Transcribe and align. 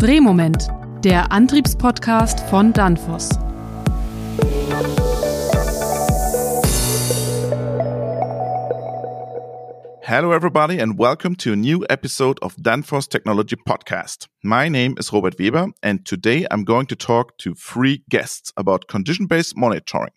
Drehmoment, 0.00 0.68
der 1.02 1.32
Antriebspodcast 1.32 2.38
von 2.50 2.72
Danfoss. 2.72 3.30
Hello, 10.02 10.30
everybody, 10.30 10.78
and 10.78 10.96
welcome 11.00 11.34
to 11.34 11.52
a 11.52 11.56
new 11.56 11.84
episode 11.90 12.38
of 12.42 12.54
Danfoss 12.54 13.08
Technology 13.08 13.56
Podcast. 13.56 14.28
My 14.44 14.68
name 14.68 14.94
is 14.98 15.12
Robert 15.12 15.36
Weber, 15.36 15.72
and 15.82 16.06
today 16.06 16.46
I'm 16.48 16.64
going 16.64 16.86
to 16.86 16.94
talk 16.94 17.36
to 17.38 17.56
three 17.56 18.04
guests 18.08 18.52
about 18.56 18.86
condition 18.86 19.26
based 19.26 19.56
monitoring. 19.56 20.12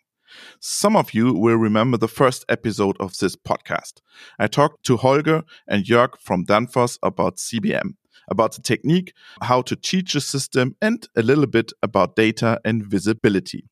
Some 0.60 0.96
of 0.96 1.16
you 1.16 1.34
will 1.34 1.58
remember 1.58 1.98
the 1.98 2.08
first 2.08 2.46
episode 2.48 2.98
of 3.00 3.18
this 3.18 3.36
podcast. 3.36 4.02
I 4.38 4.46
talked 4.46 4.86
to 4.86 4.98
Holger 4.98 5.42
and 5.68 5.84
Jörg 5.84 6.20
from 6.20 6.46
Danfoss 6.46 7.00
about 7.02 7.38
CBM 7.38 7.96
about 8.32 8.56
the 8.56 8.62
technique, 8.62 9.14
how 9.42 9.62
to 9.62 9.76
teach 9.76 10.14
the 10.14 10.22
system, 10.22 10.76
and 10.82 11.08
a 11.16 11.22
little 11.22 11.46
bit 11.46 11.72
about 11.84 12.16
data 12.16 12.60
and 12.66 12.84
visibility. 12.84 13.66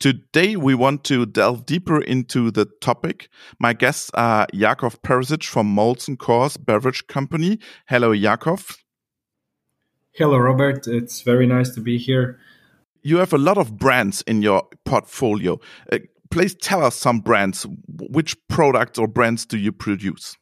Today, 0.00 0.56
we 0.56 0.74
want 0.74 1.04
to 1.04 1.26
delve 1.26 1.66
deeper 1.66 2.00
into 2.00 2.50
the 2.50 2.66
topic. 2.80 3.28
My 3.58 3.74
guests 3.74 4.10
are 4.14 4.46
Jakov 4.54 5.02
Perisic 5.02 5.44
from 5.44 5.76
Molson 5.76 6.16
Coors 6.16 6.56
Beverage 6.58 7.06
Company. 7.06 7.58
Hello, 7.86 8.12
Jakov. 8.12 8.78
Hello, 10.12 10.38
Robert. 10.38 10.86
It's 10.86 11.20
very 11.20 11.46
nice 11.46 11.74
to 11.74 11.82
be 11.82 11.98
here. 11.98 12.38
You 13.02 13.18
have 13.18 13.34
a 13.34 13.38
lot 13.38 13.58
of 13.58 13.76
brands 13.76 14.22
in 14.22 14.40
your 14.40 14.62
portfolio. 14.86 15.60
Uh, 15.92 15.98
please 16.30 16.54
tell 16.54 16.82
us 16.82 16.96
some 16.96 17.20
brands. 17.20 17.66
Which 17.86 18.36
products 18.48 18.98
or 18.98 19.06
brands 19.06 19.44
do 19.44 19.58
you 19.58 19.70
produce? 19.70 20.38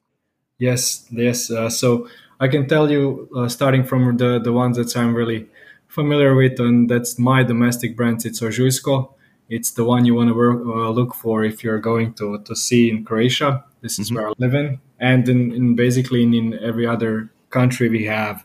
Yes, 0.58 1.04
yes. 1.10 1.50
Uh, 1.50 1.68
so 1.68 2.08
I 2.40 2.48
can 2.48 2.68
tell 2.68 2.90
you, 2.90 3.28
uh, 3.36 3.48
starting 3.48 3.84
from 3.84 4.16
the, 4.16 4.38
the 4.38 4.52
ones 4.52 4.76
that 4.76 4.96
I'm 4.96 5.14
really 5.14 5.48
familiar 5.88 6.34
with, 6.34 6.60
and 6.60 6.88
that's 6.88 7.18
my 7.18 7.42
domestic 7.42 7.96
brand, 7.96 8.24
it's 8.24 8.40
Ožujsko. 8.40 9.12
It's 9.48 9.72
the 9.72 9.84
one 9.84 10.04
you 10.04 10.14
want 10.14 10.28
to 10.28 10.34
work, 10.34 10.60
uh, 10.64 10.90
look 10.90 11.14
for 11.14 11.44
if 11.44 11.64
you're 11.64 11.78
going 11.80 12.12
to, 12.14 12.38
to 12.44 12.54
see 12.54 12.90
in 12.90 13.04
Croatia. 13.04 13.64
This 13.80 13.98
is 13.98 14.08
mm-hmm. 14.08 14.16
where 14.16 14.28
I 14.28 14.32
live 14.38 14.54
in. 14.54 14.78
And 15.00 15.28
in, 15.28 15.52
in 15.52 15.74
basically 15.74 16.22
in, 16.22 16.34
in, 16.34 16.58
every 16.58 16.86
other 16.86 17.30
country, 17.50 17.88
we 17.88 18.04
have 18.04 18.44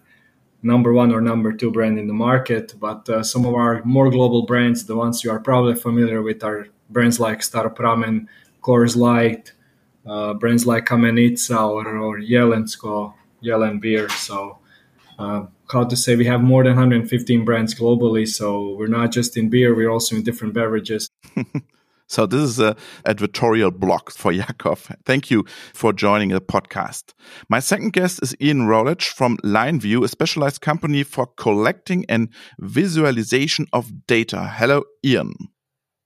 number 0.62 0.94
one 0.94 1.12
or 1.12 1.20
number 1.20 1.52
two 1.52 1.72
brand 1.72 2.00
in 2.00 2.08
the 2.08 2.14
market. 2.14 2.74
But 2.80 3.10
uh, 3.10 3.22
some 3.22 3.46
of 3.46 3.54
our 3.54 3.84
more 3.84 4.10
global 4.10 4.46
brands, 4.46 4.86
the 4.86 4.96
ones 4.96 5.24
you 5.24 5.32
are 5.32 5.40
probably 5.40 5.76
familiar 5.76 6.22
with, 6.22 6.44
are 6.44 6.68
brands 6.90 7.20
like 7.20 7.40
Staropramen, 7.40 8.28
Coors 8.62 8.96
Light, 8.96 9.52
uh, 10.06 10.34
brands 10.34 10.66
like 10.66 10.86
Kamenitza 10.86 11.70
or, 11.70 11.98
or 11.98 12.20
Jelensko, 12.20 13.14
Jelen 13.44 13.82
beer. 13.82 14.10
So, 14.10 14.60
uh, 15.20 15.46
how 15.72 15.84
to 15.86 15.96
say, 15.96 16.16
we 16.16 16.26
have 16.26 16.42
more 16.42 16.64
than 16.64 16.74
115 16.74 17.46
brands 17.46 17.76
globally. 17.76 18.28
So 18.28 18.76
we're 18.78 18.88
not 18.88 19.12
just 19.12 19.38
in 19.38 19.50
beer; 19.50 19.76
we're 19.76 19.90
also 19.90 20.16
in 20.16 20.24
different 20.24 20.54
beverages. 20.54 21.10
So 22.14 22.28
this 22.28 22.42
is 22.42 22.60
a 22.60 22.76
advertorial 23.06 23.74
block 23.74 24.12
for 24.12 24.32
Jakov. 24.32 24.96
Thank 25.04 25.32
you 25.32 25.46
for 25.74 25.92
joining 25.92 26.30
the 26.30 26.42
podcast. 26.42 27.14
My 27.50 27.60
second 27.60 27.94
guest 27.94 28.20
is 28.22 28.36
Ian 28.40 28.68
Rowledge 28.68 29.08
from 29.08 29.38
LineView, 29.38 30.04
a 30.04 30.08
specialized 30.08 30.62
company 30.62 31.02
for 31.02 31.26
collecting 31.26 32.06
and 32.08 32.30
visualization 32.60 33.66
of 33.74 34.06
data. 34.06 34.48
Hello, 34.48 34.84
Ian. 35.04 35.34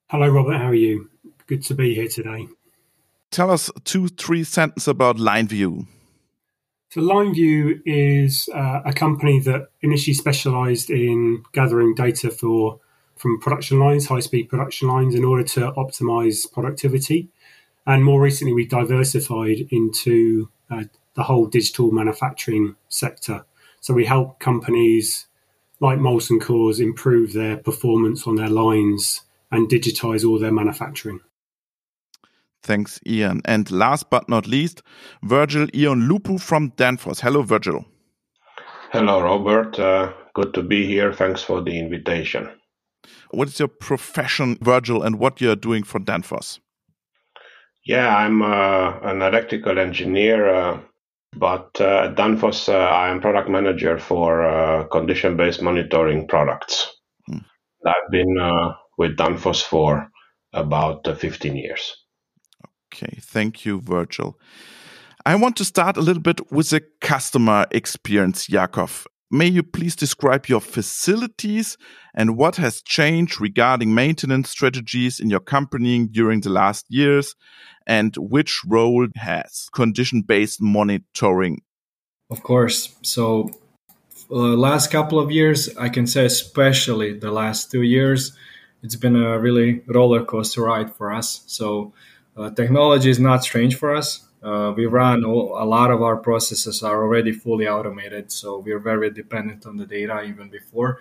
Hello, 0.10 0.30
Robert. 0.30 0.58
How 0.58 0.70
are 0.70 0.74
you? 0.74 1.10
Good 1.46 1.64
to 1.66 1.74
be 1.74 1.94
here 1.94 2.08
today. 2.08 2.48
Tell 3.30 3.52
us 3.52 3.70
two, 3.84 4.08
three 4.08 4.46
sentences 4.46 4.88
about 4.88 5.18
LineView. 5.18 5.88
So 6.98 7.04
LineView 7.04 7.84
is 7.86 8.50
uh, 8.52 8.82
a 8.84 8.92
company 8.92 9.40
that 9.42 9.68
initially 9.84 10.16
specialized 10.16 10.90
in 10.90 11.44
gathering 11.54 11.94
data 11.94 12.32
for 12.32 12.80
from 13.16 13.40
production 13.40 13.78
lines, 13.78 14.08
high 14.08 14.20
speed 14.20 14.50
production 14.50 14.88
lines, 14.88 15.14
in 15.14 15.24
order 15.24 15.44
to 15.44 15.72
optimize 15.74 16.52
productivity. 16.52 17.30
And 17.86 18.04
more 18.04 18.20
recently, 18.20 18.54
we 18.54 18.66
diversified 18.66 19.68
into 19.70 20.50
uh, 20.72 20.86
the 21.14 21.22
whole 21.22 21.46
digital 21.46 21.92
manufacturing 21.92 22.76
sector. 22.90 23.46
So 23.80 23.94
we 23.94 24.06
help 24.06 24.40
companies 24.40 25.28
like 25.80 26.00
Molson 26.00 26.40
Coors 26.40 26.80
improve 26.80 27.34
their 27.34 27.58
performance 27.58 28.26
on 28.26 28.38
their 28.38 28.50
lines 28.50 29.22
and 29.52 29.70
digitize 29.70 30.28
all 30.28 30.40
their 30.40 30.52
manufacturing. 30.52 31.20
Thanks, 32.64 33.00
Ian. 33.08 33.42
And 33.46 33.70
last 33.72 34.10
but 34.10 34.28
not 34.28 34.48
least, 34.48 34.82
Virgil 35.24 35.68
Ion 35.74 36.08
Lupu 36.08 36.40
from 36.40 36.72
Danfoss. 36.72 37.22
Hello, 37.22 37.42
Virgil. 37.42 37.86
Hello, 38.92 39.22
Robert. 39.22 39.78
Uh, 39.80 40.14
good 40.34 40.54
to 40.54 40.64
be 40.64 40.86
here. 40.86 41.14
Thanks 41.14 41.44
for 41.44 41.62
the 41.62 41.78
invitation. 41.78 42.50
What 43.32 43.50
is 43.50 43.60
your 43.60 43.68
profession, 43.68 44.58
Virgil, 44.62 45.04
and 45.04 45.20
what 45.20 45.42
you're 45.42 45.56
doing 45.56 45.84
for 45.84 46.00
Danfoss? 46.00 46.60
Yeah, 47.86 48.16
I'm 48.16 48.42
uh, 48.42 49.00
an 49.02 49.22
electrical 49.22 49.80
engineer, 49.80 50.50
uh, 50.50 50.80
but 51.34 51.70
uh, 51.80 52.10
at 52.10 52.16
Danfoss, 52.16 52.68
uh, 52.68 52.78
I 52.78 53.10
am 53.10 53.22
product 53.22 53.50
manager 53.50 53.98
for 53.98 54.46
uh, 54.46 54.84
condition-based 54.88 55.62
monitoring 55.62 56.28
products. 56.28 56.88
Hmm. 57.28 57.40
I've 57.86 58.12
been 58.12 58.38
uh, 58.40 58.74
with 58.98 59.16
Danfoss 59.16 59.64
for 59.64 60.10
about 60.54 61.06
15 61.06 61.56
years. 61.56 61.96
Okay, 62.94 63.20
thank 63.22 63.66
you, 63.66 63.80
Virgil. 63.82 64.40
I 65.26 65.36
want 65.36 65.58
to 65.58 65.66
start 65.66 65.98
a 65.98 66.02
little 66.02 66.22
bit 66.22 66.52
with 66.52 66.70
the 66.70 66.82
customer 67.02 67.68
experience, 67.72 68.48
Jakov. 68.48 69.06
May 69.30 69.48
you 69.48 69.62
please 69.62 69.94
describe 69.94 70.48
your 70.48 70.62
facilities 70.62 71.78
and 72.16 72.38
what 72.38 72.56
has 72.56 72.82
changed 72.82 73.42
regarding 73.42 73.94
maintenance 73.94 74.50
strategies 74.50 75.20
in 75.20 75.30
your 75.30 75.42
company 75.42 76.08
during 76.08 76.40
the 76.40 76.50
last 76.50 76.86
years 76.88 77.36
and 77.86 78.16
which 78.16 78.62
role 78.66 79.08
has 79.16 79.68
condition 79.74 80.22
based 80.22 80.62
monitoring? 80.62 81.62
Of 82.30 82.42
course. 82.42 82.96
So, 83.02 83.50
uh, 84.32 84.36
last 84.36 84.92
couple 84.92 85.20
of 85.20 85.30
years, 85.30 85.76
I 85.78 85.90
can 85.90 86.08
say 86.08 86.26
especially 86.26 87.20
the 87.20 87.32
last 87.32 87.70
two 87.70 87.82
years, 87.82 88.32
it's 88.82 88.96
been 88.96 89.18
a 89.18 89.38
really 89.38 89.82
roller 89.88 90.24
coaster 90.24 90.62
ride 90.62 90.96
for 90.96 91.12
us. 91.12 91.44
So, 91.48 91.94
technology 92.56 93.10
is 93.10 93.20
not 93.20 93.44
strange 93.44 93.76
for 93.76 93.96
us. 93.96 94.28
Uh, 94.44 94.72
we 94.78 94.86
run 94.86 95.24
a 95.24 95.66
lot 95.66 95.90
of 95.92 96.02
our 96.02 96.16
processes 96.16 96.84
are 96.84 97.02
already 97.04 97.32
fully 97.32 97.68
automated, 97.68 98.32
so 98.32 98.60
we're 98.60 98.80
very 98.80 99.10
dependent 99.10 99.66
on 99.66 99.78
the 99.78 99.86
data 99.86 100.22
even 100.22 100.50
before. 100.50 101.00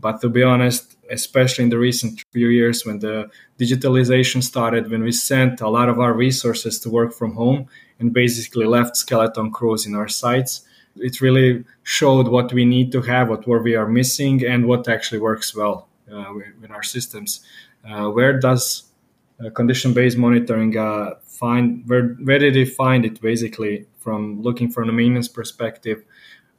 But 0.00 0.20
to 0.22 0.28
be 0.28 0.42
honest, 0.42 0.96
especially 1.10 1.64
in 1.64 1.70
the 1.70 1.78
recent 1.78 2.24
few 2.32 2.48
years 2.48 2.84
when 2.84 2.98
the 2.98 3.30
digitalization 3.58 4.42
started, 4.42 4.90
when 4.90 5.04
we 5.04 5.12
sent 5.12 5.60
a 5.60 5.68
lot 5.68 5.88
of 5.88 6.00
our 6.00 6.12
resources 6.12 6.80
to 6.80 6.90
work 6.90 7.12
from 7.14 7.34
home 7.34 7.68
and 8.00 8.12
basically 8.12 8.66
left 8.66 8.96
skeleton 8.96 9.52
crews 9.52 9.86
in 9.86 9.94
our 9.94 10.08
sites, 10.08 10.62
it 10.96 11.20
really 11.20 11.64
showed 11.84 12.28
what 12.28 12.52
we 12.52 12.64
need 12.64 12.90
to 12.92 13.02
have, 13.02 13.28
what 13.28 13.46
where 13.46 13.62
we 13.62 13.76
are 13.76 13.86
missing, 13.86 14.44
and 14.44 14.66
what 14.66 14.88
actually 14.88 15.20
works 15.20 15.54
well 15.54 15.88
uh, 16.10 16.34
in 16.64 16.70
our 16.70 16.82
systems. 16.82 17.40
Uh, 17.88 18.08
where 18.08 18.38
does 18.38 18.64
uh, 18.74 18.91
condition-based 19.50 20.16
monitoring 20.16 20.76
uh, 20.76 21.14
find 21.24 21.82
where 21.86 22.08
where 22.26 22.38
did 22.38 22.54
they 22.54 22.64
find 22.64 23.04
it 23.04 23.20
basically 23.20 23.86
from 23.98 24.40
looking 24.42 24.70
from 24.70 24.88
a 24.88 24.92
maintenance 24.92 25.28
perspective? 25.28 26.02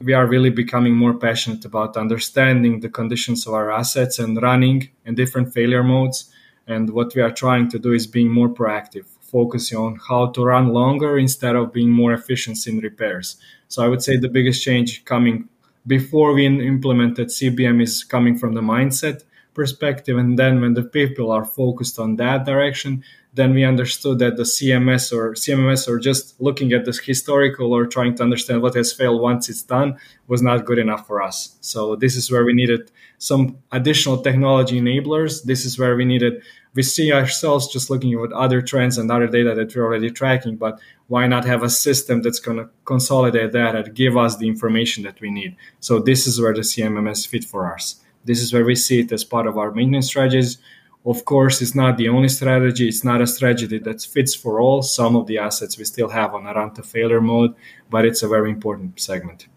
We 0.01 0.13
are 0.13 0.27
really 0.27 0.49
becoming 0.49 0.95
more 0.95 1.13
passionate 1.13 1.63
about 1.65 1.95
understanding 1.95 2.81
the 2.81 2.89
conditions 2.89 3.47
of 3.47 3.53
our 3.53 3.71
assets 3.71 4.19
and 4.19 4.41
running 4.41 4.89
in 5.05 5.15
different 5.15 5.53
failure 5.53 5.83
modes. 5.83 6.29
And 6.67 6.89
what 6.89 7.13
we 7.15 7.21
are 7.21 7.31
trying 7.31 7.69
to 7.69 7.79
do 7.79 7.93
is 7.93 8.07
being 8.07 8.31
more 8.31 8.49
proactive 8.49 9.05
focusing 9.33 9.79
on 9.79 9.99
how 10.07 10.27
to 10.27 10.43
run 10.43 10.67
longer 10.69 11.17
instead 11.17 11.55
of 11.55 11.73
being 11.73 11.89
more 11.89 12.13
efficient 12.13 12.67
in 12.67 12.77
repairs. 12.79 13.37
So 13.67 13.83
i 13.83 13.87
would 13.87 14.03
say 14.03 14.17
the 14.17 14.29
biggest 14.29 14.63
change 14.63 15.03
coming 15.05 15.49
before 15.85 16.33
we 16.33 16.45
implemented 16.45 17.27
cbm 17.27 17.81
is 17.81 18.03
coming 18.03 18.37
from 18.37 18.53
the 18.53 18.61
mindset 18.61 19.23
perspective. 19.53 20.17
And 20.17 20.37
then 20.37 20.61
when 20.61 20.73
the 20.73 20.83
people 20.83 21.31
are 21.31 21.45
focused 21.45 21.99
on 21.99 22.15
that 22.17 22.45
direction, 22.45 23.03
then 23.33 23.53
we 23.53 23.63
understood 23.63 24.19
that 24.19 24.37
the 24.37 24.43
CMS 24.43 25.11
or 25.11 25.33
CMMS 25.33 25.87
or 25.87 25.97
just 25.99 26.39
looking 26.39 26.71
at 26.73 26.85
this 26.85 26.99
historical 26.99 27.73
or 27.73 27.87
trying 27.87 28.15
to 28.15 28.23
understand 28.23 28.61
what 28.61 28.75
has 28.75 28.93
failed 28.93 29.21
once 29.21 29.49
it's 29.49 29.63
done 29.63 29.97
was 30.27 30.41
not 30.41 30.65
good 30.65 30.77
enough 30.77 31.07
for 31.07 31.21
us. 31.21 31.57
So 31.61 31.95
this 31.95 32.15
is 32.15 32.31
where 32.31 32.45
we 32.45 32.53
needed 32.53 32.91
some 33.17 33.57
additional 33.71 34.21
technology 34.21 34.79
enablers. 34.79 35.43
This 35.43 35.65
is 35.65 35.79
where 35.79 35.95
we 35.95 36.05
needed 36.05 36.43
we 36.75 36.83
see 36.83 37.13
ourselves 37.13 37.67
just 37.67 37.89
looking 37.89 38.13
at 38.13 38.31
other 38.31 38.61
trends 38.61 38.97
and 38.97 39.11
other 39.11 39.27
data 39.27 39.53
that 39.55 39.75
we're 39.75 39.85
already 39.85 40.09
tracking, 40.09 40.55
but 40.55 40.79
why 41.07 41.27
not 41.27 41.45
have 41.45 41.61
a 41.61 41.69
system 41.69 42.21
that's 42.21 42.39
going 42.39 42.57
to 42.57 42.69
consolidate 42.85 43.51
that 43.51 43.75
and 43.75 43.93
give 43.93 44.17
us 44.17 44.37
the 44.37 44.47
information 44.47 45.03
that 45.03 45.21
we 45.21 45.29
need? 45.29 45.55
So 45.79 45.99
this 45.99 46.25
is 46.25 46.41
where 46.41 46.53
the 46.53 46.61
CMMS 46.61 47.27
fit 47.27 47.43
for 47.43 47.71
us. 47.71 48.02
This 48.23 48.41
is 48.41 48.53
where 48.53 48.65
we 48.65 48.75
see 48.75 48.99
it 48.99 49.11
as 49.11 49.23
part 49.23 49.47
of 49.47 49.57
our 49.57 49.71
maintenance 49.71 50.07
strategies. 50.07 50.57
Of 51.05 51.25
course, 51.25 51.61
it's 51.61 51.75
not 51.75 51.97
the 51.97 52.07
only 52.07 52.29
strategy. 52.29 52.87
It's 52.87 53.03
not 53.03 53.21
a 53.21 53.27
strategy 53.27 53.77
that 53.77 54.01
fits 54.01 54.33
for 54.33 54.61
all. 54.61 54.81
Some 54.81 55.15
of 55.15 55.27
the 55.27 55.37
assets 55.37 55.77
we 55.77 55.83
still 55.83 56.09
have 56.09 56.33
on 56.33 56.47
a 56.47 56.53
run 56.53 56.73
to 56.75 56.83
failure 56.83 57.19
mode, 57.19 57.53
but 57.89 58.05
it's 58.05 58.23
a 58.23 58.27
very 58.27 58.49
important 58.49 58.99
segment. 58.99 59.47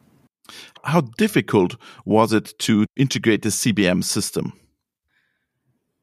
How 0.83 1.03
difficult 1.17 1.77
was 2.05 2.33
it 2.33 2.55
to 2.61 2.87
integrate 2.97 3.43
the 3.43 3.51
CBM 3.51 4.03
system? 4.03 4.53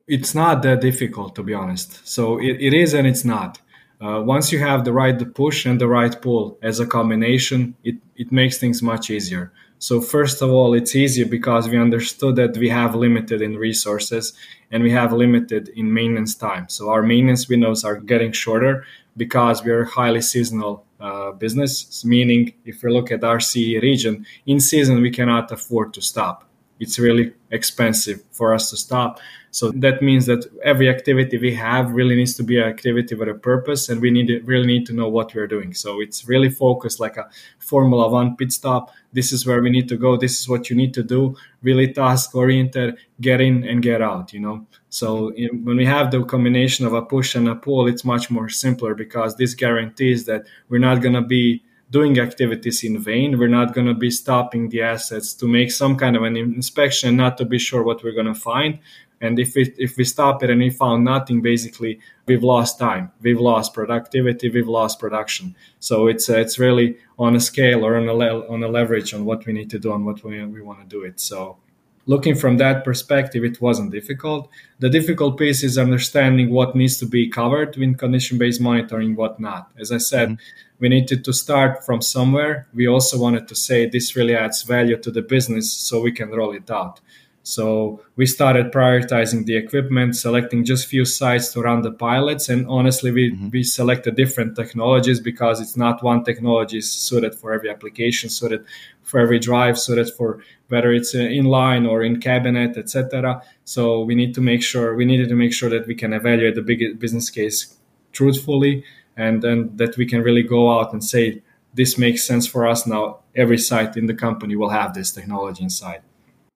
It's 0.08 0.36
not 0.36 0.64
that 0.64 0.82
difficult, 0.82 1.36
to 1.36 1.44
be 1.44 1.54
honest. 1.54 2.06
So 2.08 2.38
it, 2.38 2.58
it 2.60 2.74
is 2.74 2.94
and 2.94 3.08
it's 3.08 3.24
not. 3.24 3.60
Uh, 4.02 4.22
once 4.22 4.52
you 4.52 4.60
have 4.60 4.84
the 4.84 4.92
right 4.92 5.34
push 5.34 5.66
and 5.66 5.80
the 5.80 5.88
right 5.88 6.22
pull 6.22 6.58
as 6.62 6.82
a 6.82 6.86
combination, 6.86 7.76
it, 7.86 7.96
it 8.18 8.32
makes 8.32 8.58
things 8.58 8.82
much 8.82 9.10
easier. 9.10 9.54
So 9.84 10.00
first 10.00 10.42
of 10.42 10.50
all, 10.50 10.74
it's 10.74 10.96
easier 10.96 11.26
because 11.26 11.68
we 11.68 11.78
understood 11.78 12.38
that 12.38 12.56
we 12.56 12.70
have 12.70 12.96
limited 12.96 13.42
in 13.42 13.58
resources 13.58 14.32
and 14.72 14.82
we 14.82 14.92
have 14.92 15.12
limited 15.12 15.68
in 15.76 15.94
maintenance 15.94 16.36
time. 16.36 16.70
So 16.70 16.90
our 16.90 17.04
maintenance 17.04 17.50
windows 17.50 17.84
are 17.84 17.98
getting 17.98 18.32
shorter 18.32 18.86
because 19.18 19.62
we 19.62 19.72
are 19.72 19.84
highly 19.84 20.22
seasonal 20.22 20.86
uh, 21.02 21.34
business, 21.34 22.06
meaning 22.06 22.54
if 22.64 22.82
we 22.82 22.92
look 22.92 23.12
at 23.12 23.26
our 23.26 23.42
CE 23.42 23.82
region, 23.82 24.26
in 24.46 24.62
season 24.62 25.02
we 25.02 25.12
cannot 25.12 25.52
afford 25.52 25.94
to 25.96 26.02
stop. 26.02 26.48
It's 26.84 27.00
really 27.00 27.34
expensive 27.52 28.22
for 28.32 28.54
us 28.54 28.70
to 28.70 28.78
stop. 28.78 29.20
So 29.52 29.72
that 29.72 30.02
means 30.02 30.26
that 30.26 30.46
every 30.64 30.90
activity 30.90 31.38
we 31.38 31.54
have 31.54 31.92
really 31.92 32.16
needs 32.16 32.36
to 32.38 32.44
be 32.44 32.58
an 32.58 32.68
activity 32.68 33.14
with 33.14 33.30
a 33.30 33.36
purpose, 33.36 33.88
and 33.88 34.02
we 34.02 34.10
need 34.10 34.28
to, 34.28 34.42
really 34.42 34.66
need 34.66 34.88
to 34.88 34.94
know 34.94 35.08
what 35.08 35.36
we're 35.36 35.46
doing. 35.48 35.76
So 35.76 36.02
it's 36.02 36.28
really 36.28 36.50
focused 36.50 37.00
like 37.00 37.18
a 37.18 37.30
Formula 37.60 38.10
One 38.10 38.36
pit 38.36 38.52
stop. 38.52 38.92
This 39.12 39.32
is 39.32 39.46
where 39.46 39.62
we 39.62 39.70
need 39.70 39.88
to 39.90 39.98
go. 39.98 40.18
This 40.18 40.40
is 40.40 40.50
what 40.50 40.72
you 40.72 40.76
need 40.76 40.94
to 40.96 41.04
do. 41.04 41.36
Really 41.62 41.94
task 41.94 42.36
oriented. 42.36 42.98
Get 43.22 43.42
in 43.42 43.64
and 43.64 43.84
get 43.84 44.02
out. 44.02 44.34
You 44.34 44.40
know. 44.40 44.66
So 44.90 45.30
in, 45.36 45.64
when 45.64 45.78
we 45.78 45.86
have 45.86 46.10
the 46.10 46.24
combination 46.26 46.88
of 46.88 46.94
a 46.94 47.04
push 47.04 47.36
and 47.36 47.48
a 47.48 47.56
pull, 47.56 47.88
it's 47.88 48.04
much 48.04 48.32
more 48.32 48.50
simpler 48.50 48.96
because 48.96 49.36
this 49.36 49.54
guarantees 49.54 50.26
that 50.26 50.46
we're 50.70 50.80
not 50.80 51.02
going 51.04 51.16
to 51.16 51.22
be 51.22 51.64
doing 51.94 52.20
activities 52.20 52.84
in 52.84 52.98
vain. 52.98 53.38
We're 53.38 53.58
not 53.60 53.74
going 53.76 53.88
to 53.88 53.94
be 53.94 54.10
stopping 54.10 54.70
the 54.70 54.82
assets 54.82 55.34
to 55.36 55.48
make 55.48 55.72
some 55.72 55.96
kind 55.96 56.16
of 56.18 56.24
an 56.24 56.36
inspection, 56.36 57.16
not 57.16 57.38
to 57.38 57.46
be 57.46 57.60
sure 57.60 57.84
what 57.84 58.04
we're 58.04 58.20
going 58.20 58.34
to 58.34 58.42
find. 58.52 58.80
And 59.22 59.40
if 59.40 59.56
we, 59.56 59.74
if 59.78 59.96
we 59.96 60.04
stop 60.04 60.44
it 60.44 60.50
and 60.50 60.60
we 60.60 60.70
found 60.70 61.06
nothing, 61.06 61.42
basically 61.42 62.00
we've 62.26 62.44
lost 62.44 62.80
time, 62.80 63.12
we've 63.22 63.40
lost 63.40 63.74
productivity, 63.74 64.50
we've 64.50 64.68
lost 64.68 65.00
production. 65.00 65.56
So 65.80 66.08
it's 66.08 66.30
uh, 66.30 66.40
it's 66.44 66.58
really 66.60 66.98
on 67.18 67.36
a 67.36 67.40
scale 67.40 67.86
or 67.86 67.96
on 67.96 68.10
a 68.10 68.14
le- 68.14 68.48
on 68.54 68.64
a 68.64 68.68
leverage 68.68 69.14
on 69.14 69.24
what 69.24 69.46
we 69.46 69.54
need 69.54 69.70
to 69.70 69.80
do 69.80 69.94
and 69.94 70.06
what 70.06 70.24
we, 70.24 70.44
we 70.46 70.62
want 70.62 70.80
to 70.82 70.88
do 70.96 71.04
it. 71.06 71.22
So 71.22 71.58
looking 72.06 72.36
from 72.36 72.58
that 72.58 72.84
perspective, 72.84 73.44
it 73.44 73.62
wasn't 73.62 73.92
difficult. 73.92 74.50
The 74.80 74.90
difficult 74.90 75.38
piece 75.38 75.64
is 75.64 75.78
understanding 75.78 76.50
what 76.50 76.76
needs 76.76 76.98
to 76.98 77.06
be 77.06 77.30
covered 77.30 77.78
in 77.78 77.96
condition 77.96 78.38
based 78.38 78.62
monitoring, 78.62 79.16
what 79.16 79.40
not. 79.40 79.72
As 79.80 79.92
I 79.92 79.98
said, 79.98 80.30
mm-hmm. 80.30 80.80
we 80.80 80.90
needed 80.90 81.24
to 81.26 81.34
start 81.34 81.86
from 81.86 82.02
somewhere. 82.02 82.68
We 82.74 82.88
also 82.88 83.18
wanted 83.18 83.48
to 83.48 83.56
say 83.56 83.88
this 83.88 84.16
really 84.16 84.36
adds 84.36 84.64
value 84.64 84.98
to 84.98 85.12
the 85.12 85.22
business 85.22 85.72
so 85.72 86.02
we 86.02 86.12
can 86.12 86.30
roll 86.30 86.54
it 86.54 86.70
out. 86.70 87.00
So 87.44 88.02
we 88.16 88.26
started 88.26 88.72
prioritizing 88.72 89.46
the 89.46 89.58
equipment, 89.58 90.16
selecting 90.16 90.64
just 90.64 90.88
few 90.88 91.04
sites 91.04 91.52
to 91.52 91.62
run 91.62 91.82
the 91.82 91.92
pilots. 91.92 92.48
And 92.48 92.66
honestly, 92.68 93.12
we, 93.12 93.32
mm-hmm. 93.34 93.50
we 93.50 93.64
selected 93.64 94.16
different 94.16 94.56
technologies 94.56 95.20
because 95.20 95.60
it's 95.60 95.76
not 95.76 96.02
one 96.02 96.24
technology 96.24 96.78
is 96.78 96.90
suited 96.90 97.36
for 97.36 97.52
every 97.52 97.70
application, 97.70 98.30
suited 98.30 98.66
for 99.02 99.20
every 99.20 99.40
drive, 99.40 99.78
suited 99.78 100.10
for 100.14 100.42
whether 100.70 100.94
it's 100.94 101.14
uh, 101.14 101.18
inline 101.18 101.88
or 101.88 102.02
in 102.02 102.22
cabinet, 102.22 102.78
etc. 102.78 103.44
So 103.66 104.02
we 104.04 104.16
need 104.16 104.34
to 104.36 104.42
make 104.42 104.64
sure 104.64 104.96
we 104.96 105.04
needed 105.04 105.28
to 105.28 105.36
make 105.36 105.54
sure 105.54 105.70
that 105.70 105.86
we 105.86 105.96
can 105.96 106.14
evaluate 106.14 106.56
the 106.56 106.62
big 106.62 106.98
business 106.98 107.30
case 107.30 107.76
truthfully, 108.14 108.86
and 109.18 109.42
then 109.42 109.72
that 109.76 109.98
we 109.98 110.06
can 110.06 110.22
really 110.22 110.44
go 110.44 110.72
out 110.80 110.94
and 110.94 111.04
say 111.04 111.42
this 111.74 111.98
makes 111.98 112.24
sense 112.24 112.48
for 112.48 112.66
us 112.66 112.88
now. 112.88 113.20
Every 113.36 113.58
site 113.58 113.98
in 113.98 114.06
the 114.06 114.14
company 114.14 114.56
will 114.56 114.70
have 114.70 114.94
this 114.94 115.12
technology 115.12 115.64
inside. 115.64 116.04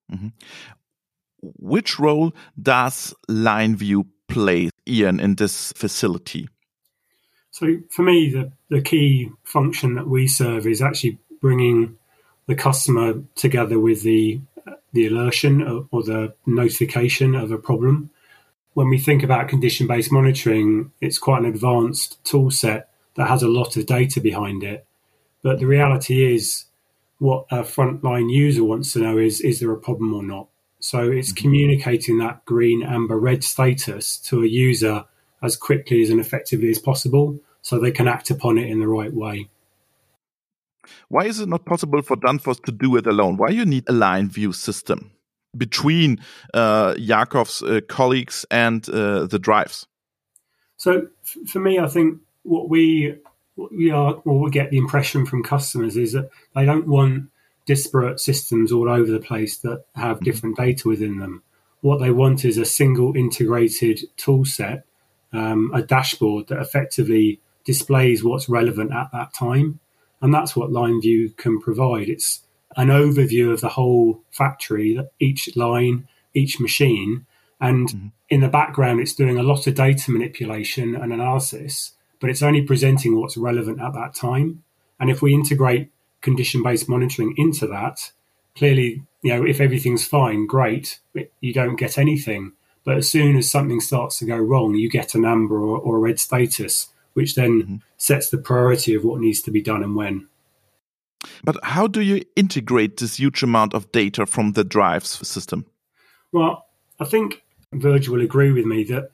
Mm-hmm 0.10 0.28
which 1.58 2.00
role 2.00 2.34
does 2.62 3.14
LineView 3.30 4.06
play, 4.28 4.70
Ian, 4.88 5.20
in 5.20 5.36
this 5.36 5.72
facility? 5.74 6.50
So, 7.52 7.78
for 7.90 8.04
me, 8.04 8.30
the, 8.30 8.52
the 8.70 8.82
key 8.82 9.32
function 9.44 9.96
that 9.96 10.08
we 10.08 10.28
serve 10.28 10.68
is 10.68 10.82
actually 10.82 11.18
bringing 11.42 11.98
the 12.48 12.56
customer 12.56 13.22
together 13.36 13.80
with 13.80 14.04
the 14.04 14.42
the 14.94 15.08
alertion 15.08 15.62
or, 15.62 15.88
or 15.92 16.04
the 16.04 16.34
notification 16.46 17.36
of 17.36 17.52
a 17.52 17.58
problem. 17.58 18.10
When 18.74 18.90
we 18.90 18.98
think 18.98 19.24
about 19.24 19.50
condition 19.50 19.88
based 19.88 20.12
monitoring, 20.12 20.92
it's 21.02 21.20
quite 21.20 21.40
an 21.40 21.46
advanced 21.46 22.24
tool 22.24 22.52
set 22.52 22.90
that 23.16 23.28
has 23.28 23.44
a 23.44 23.48
lot 23.48 23.76
of 23.76 23.86
data 23.86 24.22
behind 24.22 24.64
it. 24.64 24.86
But 25.44 25.60
the 25.60 25.68
reality 25.68 26.34
is, 26.34 26.66
what 27.20 27.46
a 27.52 27.64
frontline 27.64 28.32
user 28.32 28.64
wants 28.64 28.94
to 28.94 29.00
know 29.00 29.18
is 29.18 29.42
is 29.42 29.60
there 29.60 29.72
a 29.72 29.78
problem 29.78 30.14
or 30.14 30.24
not? 30.24 30.48
So 30.88 31.12
it's 31.12 31.34
mm-hmm. 31.34 31.42
communicating 31.42 32.18
that 32.20 32.46
green, 32.46 32.82
amber, 32.82 33.20
red 33.20 33.44
status 33.44 34.18
to 34.20 34.42
a 34.42 34.48
user 34.48 35.04
as 35.44 35.58
quickly 35.58 36.02
as 36.02 36.10
and 36.10 36.22
effectively 36.22 36.70
as 36.70 36.80
possible 36.80 37.38
so 37.62 37.78
they 37.78 37.92
can 37.92 38.08
act 38.08 38.30
upon 38.30 38.58
it 38.58 38.70
in 38.70 38.80
the 38.80 38.88
right 38.88 39.14
way. 39.14 39.50
Why 41.10 41.26
is 41.26 41.42
it 41.42 41.50
not 41.50 41.66
possible 41.66 42.02
for 42.02 42.16
Danfoss 42.16 42.64
to 42.64 42.72
do 42.72 42.96
it 42.96 43.06
alone? 43.06 43.36
Why 43.36 43.50
you 43.50 43.66
need 43.66 43.84
a 43.90 43.92
LineView 43.92 44.56
system 44.56 45.12
between 45.58 46.22
uh, 46.54 46.96
Jakov's 46.96 47.62
uh, 47.62 47.82
colleagues 47.90 48.46
and 48.50 48.88
uh, 48.88 49.26
the 49.26 49.40
drives? 49.40 49.88
So 50.78 51.08
for 51.48 51.60
me, 51.60 51.80
I 51.80 51.88
think 51.88 52.20
what 52.44 52.70
we 52.70 53.18
what 53.56 53.74
we 53.74 53.92
are, 53.92 54.14
what 54.24 54.42
we 54.42 54.52
get 54.52 54.72
the 54.72 54.78
impression 54.78 55.26
from 55.26 55.44
customers 55.44 55.98
is 55.98 56.14
that 56.14 56.30
they 56.56 56.64
don't 56.64 56.88
want 56.88 57.30
disparate 57.68 58.20
systems 58.20 58.72
all 58.72 58.90
over 58.90 59.12
the 59.12 59.20
place 59.20 59.58
that 59.60 59.86
have 59.94 60.18
mm-hmm. 60.18 60.26
different 60.26 60.58
data 60.58 60.88
within 60.88 61.20
them. 61.20 61.44
What 61.82 62.00
they 62.00 62.10
want 62.10 62.44
is 62.44 62.58
a 62.58 62.66
single 62.66 63.16
integrated 63.16 64.00
tool 64.16 64.46
set, 64.46 64.86
um, 65.32 65.72
a 65.76 65.84
dashboard 65.84 66.48
that 66.48 66.60
effectively 66.60 67.40
displays 67.64 68.24
what's 68.24 68.50
relevant 68.50 68.92
at 68.92 69.12
that 69.12 69.34
time. 69.34 69.80
And 70.22 70.34
that's 70.34 70.56
what 70.56 70.72
LineView 70.72 71.38
can 71.38 71.62
provide. 71.62 72.10
It's 72.10 72.42
an 72.76 72.88
overview 72.88 73.52
of 73.52 73.62
the 73.62 73.70
whole 73.70 74.24
factory, 74.32 75.00
each 75.20 75.56
line, 75.56 76.08
each 76.34 76.60
machine. 76.60 77.28
And 77.60 77.90
mm-hmm. 77.90 78.08
in 78.30 78.42
the 78.42 78.48
background, 78.48 79.02
it's 79.02 79.14
doing 79.14 79.38
a 79.38 79.44
lot 79.44 79.68
of 79.68 79.76
data 79.76 80.10
manipulation 80.10 80.96
and 80.96 81.14
analysis, 81.14 81.92
but 82.20 82.30
it's 82.30 82.42
only 82.42 82.62
presenting 82.62 83.20
what's 83.20 83.38
relevant 83.38 83.82
at 83.82 83.94
that 83.94 84.16
time. 84.16 84.64
And 85.00 85.12
if 85.12 85.22
we 85.22 85.34
integrate 85.34 85.92
condition 86.28 86.62
based 86.62 86.90
monitoring 86.90 87.34
into 87.38 87.66
that, 87.68 88.12
clearly, 88.54 89.02
you 89.22 89.34
know, 89.34 89.46
if 89.46 89.62
everything's 89.62 90.06
fine, 90.06 90.46
great, 90.46 91.00
you 91.40 91.54
don't 91.54 91.78
get 91.78 91.98
anything. 91.98 92.52
But 92.84 92.98
as 92.98 93.10
soon 93.10 93.38
as 93.38 93.50
something 93.50 93.80
starts 93.80 94.20
to 94.20 94.26
go 94.26 94.38
wrong, 94.38 94.76
you 94.76 94.90
get 94.90 95.16
an 95.16 95.24
amber 95.24 95.58
or, 95.58 95.78
or 95.78 95.96
a 95.96 96.00
red 96.00 96.20
status, 96.20 96.90
which 97.14 97.36
then 97.36 97.62
mm-hmm. 97.62 97.76
sets 97.96 98.30
the 98.30 98.38
priority 98.38 98.94
of 98.94 99.06
what 99.06 99.22
needs 99.22 99.42
to 99.44 99.52
be 99.52 99.62
done 99.62 99.84
and 99.84 99.96
when. 99.96 100.28
But 101.46 101.56
how 101.64 101.88
do 101.88 102.02
you 102.02 102.24
integrate 102.36 102.98
this 102.98 103.20
huge 103.20 103.42
amount 103.42 103.74
of 103.74 103.90
data 103.92 104.26
from 104.26 104.52
the 104.52 104.66
drives 104.66 105.28
system? 105.28 105.66
Well, 106.34 106.66
I 107.00 107.06
think 107.06 107.44
Virgil 107.74 108.16
will 108.16 108.24
agree 108.24 108.52
with 108.52 108.66
me 108.66 108.84
that 108.86 109.12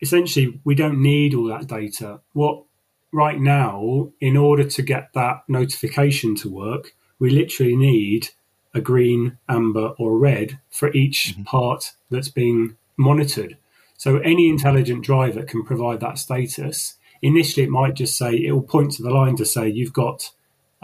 essentially 0.00 0.58
we 0.64 0.74
don't 0.74 1.02
need 1.02 1.34
all 1.34 1.48
that 1.48 1.66
data. 1.66 2.20
What 2.32 2.64
right 3.12 3.40
now, 3.40 4.10
in 4.20 4.36
order 4.36 4.64
to 4.64 4.82
get 4.82 5.10
that 5.14 5.42
notification 5.48 6.34
to 6.36 6.50
work, 6.50 6.94
we 7.18 7.30
literally 7.30 7.76
need 7.76 8.30
a 8.74 8.80
green, 8.80 9.38
amber, 9.48 9.94
or 9.98 10.18
red 10.18 10.58
for 10.70 10.92
each 10.92 11.32
mm-hmm. 11.32 11.44
part 11.44 11.92
that's 12.10 12.28
being 12.28 12.76
monitored. 12.96 13.56
So 13.96 14.18
any 14.18 14.48
intelligent 14.48 15.04
driver 15.04 15.42
can 15.42 15.64
provide 15.64 16.00
that 16.00 16.18
status. 16.18 16.96
Initially, 17.22 17.64
it 17.64 17.70
might 17.70 17.94
just 17.94 18.18
say, 18.18 18.34
it 18.34 18.52
will 18.52 18.62
point 18.62 18.92
to 18.92 19.02
the 19.02 19.10
line 19.10 19.36
to 19.36 19.46
say, 19.46 19.68
you've 19.68 19.94
got 19.94 20.30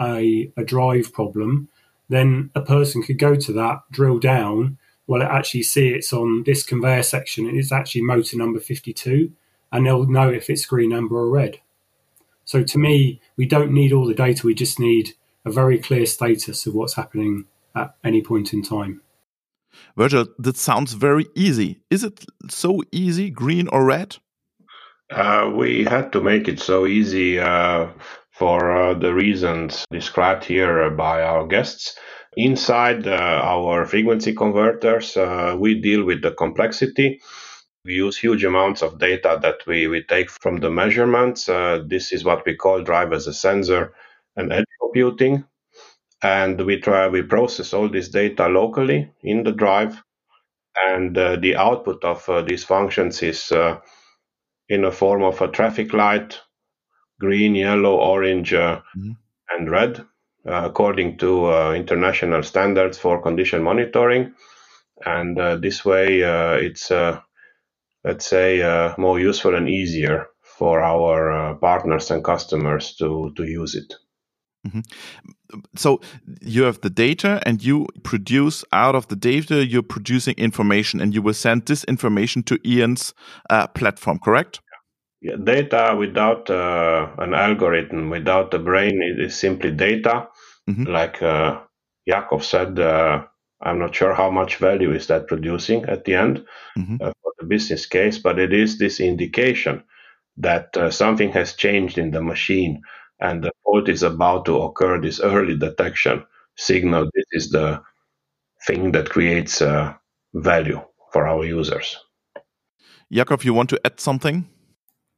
a, 0.01 0.51
a 0.57 0.63
drive 0.63 1.13
problem. 1.13 1.69
Then 2.09 2.49
a 2.55 2.61
person 2.61 3.03
could 3.03 3.19
go 3.19 3.35
to 3.35 3.53
that, 3.53 3.81
drill 3.91 4.17
down, 4.17 4.79
well, 5.07 5.21
it 5.21 5.25
actually 5.25 5.63
see 5.63 5.89
it's 5.89 6.13
on 6.13 6.43
this 6.43 6.63
conveyor 6.63 7.03
section. 7.03 7.47
It's 7.47 7.71
actually 7.71 8.01
motor 8.01 8.37
number 8.37 8.59
52, 8.59 9.31
and 9.71 9.85
they'll 9.85 10.05
know 10.05 10.29
if 10.29 10.49
it's 10.49 10.65
green, 10.65 10.93
amber, 10.93 11.17
or 11.17 11.29
red. 11.29 11.59
So 12.45 12.63
to 12.63 12.77
me, 12.77 13.21
we 13.37 13.45
don't 13.45 13.71
need 13.71 13.93
all 13.93 14.05
the 14.05 14.13
data. 14.13 14.45
We 14.45 14.53
just 14.53 14.79
need 14.79 15.13
a 15.45 15.51
very 15.51 15.77
clear 15.77 16.05
status 16.05 16.65
of 16.65 16.73
what's 16.73 16.95
happening 16.95 17.45
at 17.75 17.95
any 18.03 18.21
point 18.21 18.53
in 18.53 18.63
time. 18.63 19.01
Virgil, 19.97 20.27
that 20.39 20.57
sounds 20.57 20.93
very 20.93 21.25
easy. 21.35 21.79
Is 21.89 22.03
it 22.03 22.25
so 22.49 22.83
easy, 22.91 23.29
green 23.29 23.67
or 23.69 23.85
red? 23.85 24.17
Uh, 25.09 25.51
we 25.55 25.83
had 25.83 26.11
to 26.13 26.21
make 26.21 26.47
it 26.47 26.59
so 26.59 26.85
easy 26.85 27.39
uh, 27.39 27.87
for 28.31 28.75
uh, 28.75 28.93
the 28.93 29.13
reasons 29.13 29.85
described 29.91 30.43
here 30.45 30.89
by 30.91 31.21
our 31.21 31.45
guests. 31.47 31.97
Inside 32.35 33.07
uh, 33.07 33.11
our 33.43 33.85
frequency 33.85 34.33
converters, 34.33 35.15
uh, 35.15 35.55
we 35.59 35.79
deal 35.79 36.03
with 36.03 36.23
the 36.23 36.31
complexity 36.31 37.21
we 37.85 37.93
use 37.95 38.17
huge 38.17 38.43
amounts 38.45 38.81
of 38.81 38.99
data 38.99 39.39
that 39.41 39.65
we, 39.67 39.87
we 39.87 40.03
take 40.03 40.29
from 40.29 40.57
the 40.57 40.69
measurements. 40.69 41.49
Uh, 41.49 41.83
this 41.85 42.13
is 42.13 42.23
what 42.23 42.45
we 42.45 42.55
call 42.55 42.81
drive 42.83 43.13
as 43.13 43.27
a 43.27 43.33
sensor 43.33 43.93
and 44.35 44.53
edge 44.53 44.65
computing. 44.81 45.43
and 46.23 46.65
we 46.65 46.79
try 46.79 47.07
we 47.07 47.21
process 47.21 47.73
all 47.73 47.89
this 47.89 48.09
data 48.09 48.47
locally 48.47 49.11
in 49.23 49.43
the 49.43 49.51
drive, 49.51 50.01
and 50.87 51.17
uh, 51.17 51.35
the 51.37 51.55
output 51.55 52.03
of 52.03 52.27
uh, 52.29 52.41
these 52.41 52.63
functions 52.63 53.21
is 53.21 53.51
uh, 53.51 53.79
in 54.69 54.85
a 54.85 54.91
form 54.91 55.23
of 55.23 55.41
a 55.41 55.49
traffic 55.49 55.93
light, 55.93 56.39
green, 57.19 57.55
yellow, 57.55 57.97
orange, 57.97 58.53
uh, 58.53 58.81
mm-hmm. 58.97 59.11
and 59.51 59.69
red, 59.69 59.99
uh, 60.47 60.63
according 60.65 61.17
to 61.17 61.51
international 61.73 62.43
standards 62.43 62.97
for 62.97 63.21
condition 63.21 63.61
monitoring, 63.61 64.33
and 65.05 65.37
this 65.61 65.83
way 65.83 66.21
it's 66.65 66.91
let's 68.03 68.25
say 68.27 68.93
more 68.97 69.19
useful 69.19 69.55
and 69.55 69.69
easier 69.69 70.27
for 70.41 70.81
our 70.81 71.55
partners 71.55 72.11
and 72.11 72.23
customers 72.23 72.95
to 72.95 73.31
to 73.35 73.43
use 73.43 73.75
it. 73.75 73.93
Mm-hmm. 74.67 74.79
So 75.75 76.01
you 76.41 76.63
have 76.63 76.81
the 76.81 76.89
data 76.89 77.41
and 77.45 77.63
you 77.63 77.87
produce 78.03 78.63
out 78.71 78.95
of 78.95 79.07
the 79.07 79.15
data, 79.15 79.65
you're 79.65 79.83
producing 79.83 80.35
information 80.37 81.01
and 81.01 81.13
you 81.13 81.21
will 81.21 81.33
send 81.33 81.65
this 81.65 81.83
information 81.83 82.43
to 82.43 82.57
Ian's 82.65 83.13
uh, 83.49 83.67
platform, 83.67 84.19
correct? 84.19 84.61
Yeah, 85.21 85.35
data 85.43 85.95
without 85.97 86.49
uh, 86.49 87.07
an 87.17 87.33
algorithm, 87.33 88.09
without 88.09 88.53
a 88.53 88.59
brain, 88.59 89.01
it 89.01 89.23
is 89.23 89.35
simply 89.35 89.71
data. 89.71 90.27
Mm-hmm. 90.69 90.85
Like 90.85 91.21
uh, 91.21 91.59
Jakov 92.09 92.43
said, 92.43 92.79
uh, 92.79 93.23
I'm 93.63 93.79
not 93.79 93.95
sure 93.95 94.13
how 94.13 94.29
much 94.29 94.57
value 94.57 94.93
is 94.93 95.07
that 95.07 95.27
producing 95.27 95.85
at 95.85 96.05
the 96.05 96.15
end 96.15 96.45
mm-hmm. 96.77 96.97
Uh, 97.01 97.13
for 97.21 97.31
the 97.39 97.45
business 97.45 97.85
case, 97.85 98.17
but 98.17 98.39
it 98.39 98.53
is 98.53 98.77
this 98.77 98.99
indication 98.99 99.83
that 100.37 100.75
uh, 100.75 100.91
something 100.91 101.31
has 101.31 101.53
changed 101.53 101.97
in 101.97 102.11
the 102.11 102.21
machine 102.21 102.81
and 103.19 103.43
the 103.43 103.51
fault 103.63 103.87
is 103.89 104.03
about 104.03 104.45
to 104.45 104.61
occur, 104.61 104.99
this 104.99 105.19
early 105.19 105.57
detection 105.57 106.23
signal, 106.57 107.09
this 107.13 107.25
is 107.31 107.49
the 107.49 107.81
thing 108.67 108.91
that 108.91 109.09
creates 109.09 109.61
uh, 109.61 109.93
value 110.33 110.81
for 111.11 111.27
our 111.27 111.45
users. 111.45 111.97
Jakov, 113.11 113.45
you 113.45 113.53
want 113.53 113.69
to 113.69 113.79
add 113.85 113.99
something? 113.99 114.47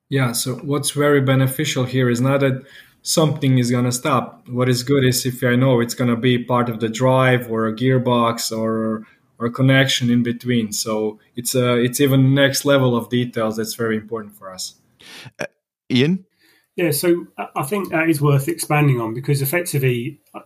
Yeah, 0.10 0.34
so 0.34 0.56
what's 0.56 0.92
very 0.92 1.22
beneficial 1.22 1.86
here 1.86 2.10
is 2.10 2.22
not 2.22 2.42
that 2.42 2.64
something 3.06 3.60
is 3.60 3.70
going 3.70 3.86
to 3.86 3.92
stop. 3.92 4.48
What 4.50 4.68
is 4.68 4.82
good 4.82 5.06
is 5.06 5.26
if 5.26 5.44
I 5.44 5.56
know 5.56 5.80
it's 5.80 5.94
going 5.94 6.10
to 6.10 6.16
be 6.18 6.44
part 6.44 6.70
of 6.70 6.80
the 6.80 6.90
drive 6.90 7.50
or 7.50 7.68
a 7.68 7.74
gearbox 7.74 8.52
or 8.56 9.06
or 9.38 9.50
connection 9.50 10.10
in 10.10 10.24
between. 10.24 10.72
So 10.72 11.20
it's 11.36 11.56
a 11.56 11.76
it's 11.76 12.02
even 12.02 12.34
next 12.34 12.66
level 12.66 12.96
of 12.96 13.10
details 13.10 13.58
that's 13.58 13.76
very 13.76 13.96
important 13.96 14.36
for 14.36 14.52
us. 14.52 14.76
Uh, 15.40 15.46
Ian, 15.92 16.26
yeah, 16.76 16.92
so 16.92 17.28
I 17.56 17.64
think 17.64 17.90
that 17.90 18.10
is 18.10 18.20
worth 18.20 18.48
expanding 18.48 19.00
on 19.00 19.14
because 19.14 19.42
effectively, 19.42 20.20
uh, 20.34 20.42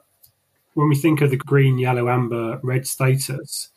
when 0.74 0.90
we 0.90 0.96
think 0.96 1.22
of 1.22 1.32
the 1.32 1.38
green, 1.38 1.78
yellow, 1.80 2.10
amber, 2.10 2.60
red 2.62 2.86
status, 2.86 3.70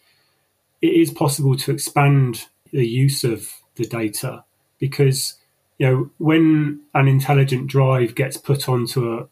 it 0.80 0.92
is 0.92 1.12
possible 1.12 1.56
to 1.56 1.70
expand 1.70 2.46
the 2.72 2.86
use 2.86 3.22
of 3.22 3.48
the 3.76 3.86
data 3.86 4.44
because 4.80 5.34
you 5.82 5.88
know 5.88 6.10
when 6.18 6.80
an 6.94 7.08
intelligent 7.08 7.66
drive 7.66 8.14
gets 8.14 8.36
put 8.36 8.68
onto 8.68 9.12
a 9.12 9.26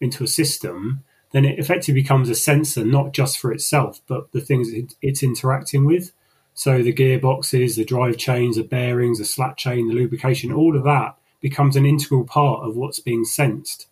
into 0.00 0.22
a 0.22 0.28
system, 0.28 1.02
then 1.32 1.44
it 1.44 1.58
effectively 1.58 2.00
becomes 2.00 2.30
a 2.30 2.34
sensor 2.36 2.84
not 2.84 3.12
just 3.12 3.38
for 3.40 3.50
itself 3.50 4.00
but 4.06 4.30
the 4.30 4.40
things 4.40 4.68
it's 5.02 5.24
interacting 5.24 5.84
with. 5.84 6.12
So 6.54 6.80
the 6.80 6.92
gearboxes, 6.92 7.74
the 7.74 7.84
drive 7.84 8.18
chains, 8.18 8.54
the 8.54 8.62
bearings, 8.62 9.18
the 9.18 9.24
slack 9.24 9.56
chain, 9.56 9.88
the 9.88 9.94
lubrication, 9.94 10.52
all 10.52 10.76
of 10.76 10.84
that 10.84 11.16
becomes 11.40 11.74
an 11.74 11.84
integral 11.84 12.24
part 12.24 12.64
of 12.64 12.76
what's 12.76 13.00
being 13.00 13.24
sensed. 13.24 13.88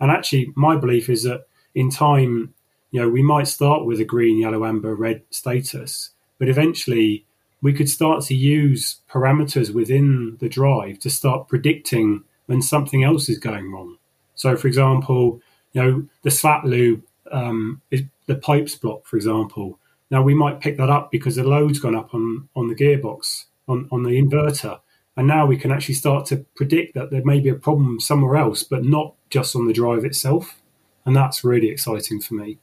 And 0.00 0.10
actually, 0.10 0.52
my 0.56 0.74
belief 0.76 1.08
is 1.08 1.22
that 1.22 1.46
in 1.76 1.90
time, 1.90 2.54
you 2.90 3.00
know, 3.00 3.08
we 3.08 3.22
might 3.22 3.46
start 3.46 3.84
with 3.84 4.00
a 4.00 4.04
green, 4.04 4.36
yellow, 4.36 4.66
amber, 4.66 4.96
red 4.96 5.22
status, 5.30 6.10
but 6.40 6.48
eventually 6.48 7.24
we 7.62 7.72
could 7.72 7.88
start 7.88 8.24
to 8.24 8.34
use 8.34 9.00
parameters 9.08 9.72
within 9.72 10.36
the 10.40 10.48
drive 10.48 10.98
to 10.98 11.08
start 11.08 11.48
predicting 11.48 12.24
when 12.46 12.60
something 12.60 13.04
else 13.04 13.28
is 13.28 13.38
going 13.38 13.72
wrong. 13.72 13.96
So, 14.34 14.56
for 14.56 14.66
example, 14.66 15.40
you 15.72 15.82
know, 15.82 16.08
the 16.22 16.30
slat 16.30 16.64
lube 16.64 17.02
um, 17.30 17.80
is 17.90 18.02
the 18.26 18.34
pipes 18.34 18.74
block, 18.74 19.06
for 19.06 19.16
example. 19.16 19.78
Now 20.10 20.22
we 20.22 20.34
might 20.34 20.60
pick 20.60 20.76
that 20.76 20.90
up 20.90 21.10
because 21.10 21.36
the 21.36 21.44
load's 21.44 21.78
gone 21.78 21.96
up 21.96 22.12
on 22.12 22.48
on 22.54 22.68
the 22.68 22.74
gearbox 22.74 23.44
on 23.68 23.88
on 23.90 24.02
the 24.02 24.20
inverter, 24.20 24.80
and 25.16 25.26
now 25.26 25.46
we 25.46 25.56
can 25.56 25.70
actually 25.70 25.94
start 25.94 26.26
to 26.26 26.44
predict 26.56 26.94
that 26.94 27.10
there 27.10 27.24
may 27.24 27.40
be 27.40 27.48
a 27.48 27.54
problem 27.54 28.00
somewhere 28.00 28.36
else, 28.36 28.62
but 28.64 28.84
not 28.84 29.14
just 29.30 29.56
on 29.56 29.66
the 29.66 29.72
drive 29.72 30.04
itself. 30.04 30.60
And 31.04 31.16
that's 31.16 31.42
really 31.42 31.68
exciting 31.68 32.20
for 32.20 32.34
me. 32.34 32.58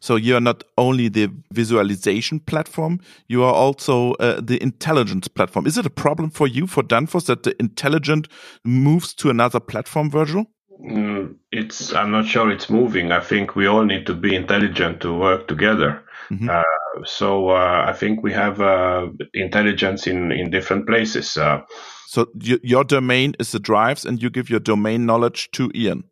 So 0.00 0.16
you 0.16 0.36
are 0.36 0.40
not 0.40 0.64
only 0.76 1.08
the 1.08 1.30
visualization 1.52 2.40
platform, 2.40 3.00
you 3.28 3.42
are 3.42 3.54
also 3.54 4.12
uh, 4.14 4.40
the 4.40 4.62
intelligence 4.62 5.28
platform. 5.28 5.66
Is 5.66 5.78
it 5.78 5.86
a 5.86 5.90
problem 5.90 6.30
for 6.30 6.46
you, 6.46 6.66
for 6.66 6.82
Danfoss, 6.82 7.26
that 7.26 7.42
the 7.42 7.54
intelligent 7.60 8.28
moves 8.64 9.14
to 9.14 9.30
another 9.30 9.60
platform, 9.60 10.10
Virgil? 10.10 10.46
Mm, 10.80 11.36
it's. 11.50 11.94
I'm 11.94 12.10
not 12.10 12.26
sure 12.26 12.50
it's 12.50 12.68
moving. 12.68 13.10
I 13.10 13.20
think 13.20 13.56
we 13.56 13.66
all 13.66 13.84
need 13.84 14.06
to 14.06 14.14
be 14.14 14.34
intelligent 14.34 15.00
to 15.00 15.18
work 15.18 15.48
together. 15.48 16.02
Mm 16.30 16.38
-hmm. 16.38 16.48
uh, 16.48 17.04
so 17.04 17.48
uh, 17.48 17.90
I 17.90 17.92
think 17.98 18.22
we 18.22 18.34
have 18.34 18.60
uh, 18.60 19.10
intelligence 19.32 20.10
in 20.10 20.32
in 20.32 20.50
different 20.50 20.86
places. 20.86 21.36
Uh. 21.36 21.60
so 22.06 22.26
your 22.62 22.84
domain 22.86 23.32
is 23.38 23.50
the 23.50 23.60
drives, 23.60 24.06
and 24.06 24.22
you 24.22 24.30
give 24.30 24.50
your 24.50 24.62
domain 24.62 25.04
knowledge 25.04 25.48
to 25.50 25.70
Ian. 25.74 26.04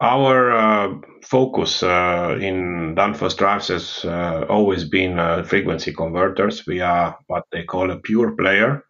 Our 0.00 0.52
uh, 0.52 0.94
focus 1.24 1.82
uh, 1.82 2.38
in 2.40 2.94
Danfoss 2.94 3.36
drives 3.36 3.68
has 3.68 4.04
uh, 4.04 4.46
always 4.48 4.84
been 4.84 5.44
frequency 5.44 5.92
converters. 5.92 6.64
We 6.66 6.80
are 6.80 7.18
what 7.26 7.44
they 7.50 7.64
call 7.64 7.90
a 7.90 7.98
pure 7.98 8.32
player. 8.36 8.84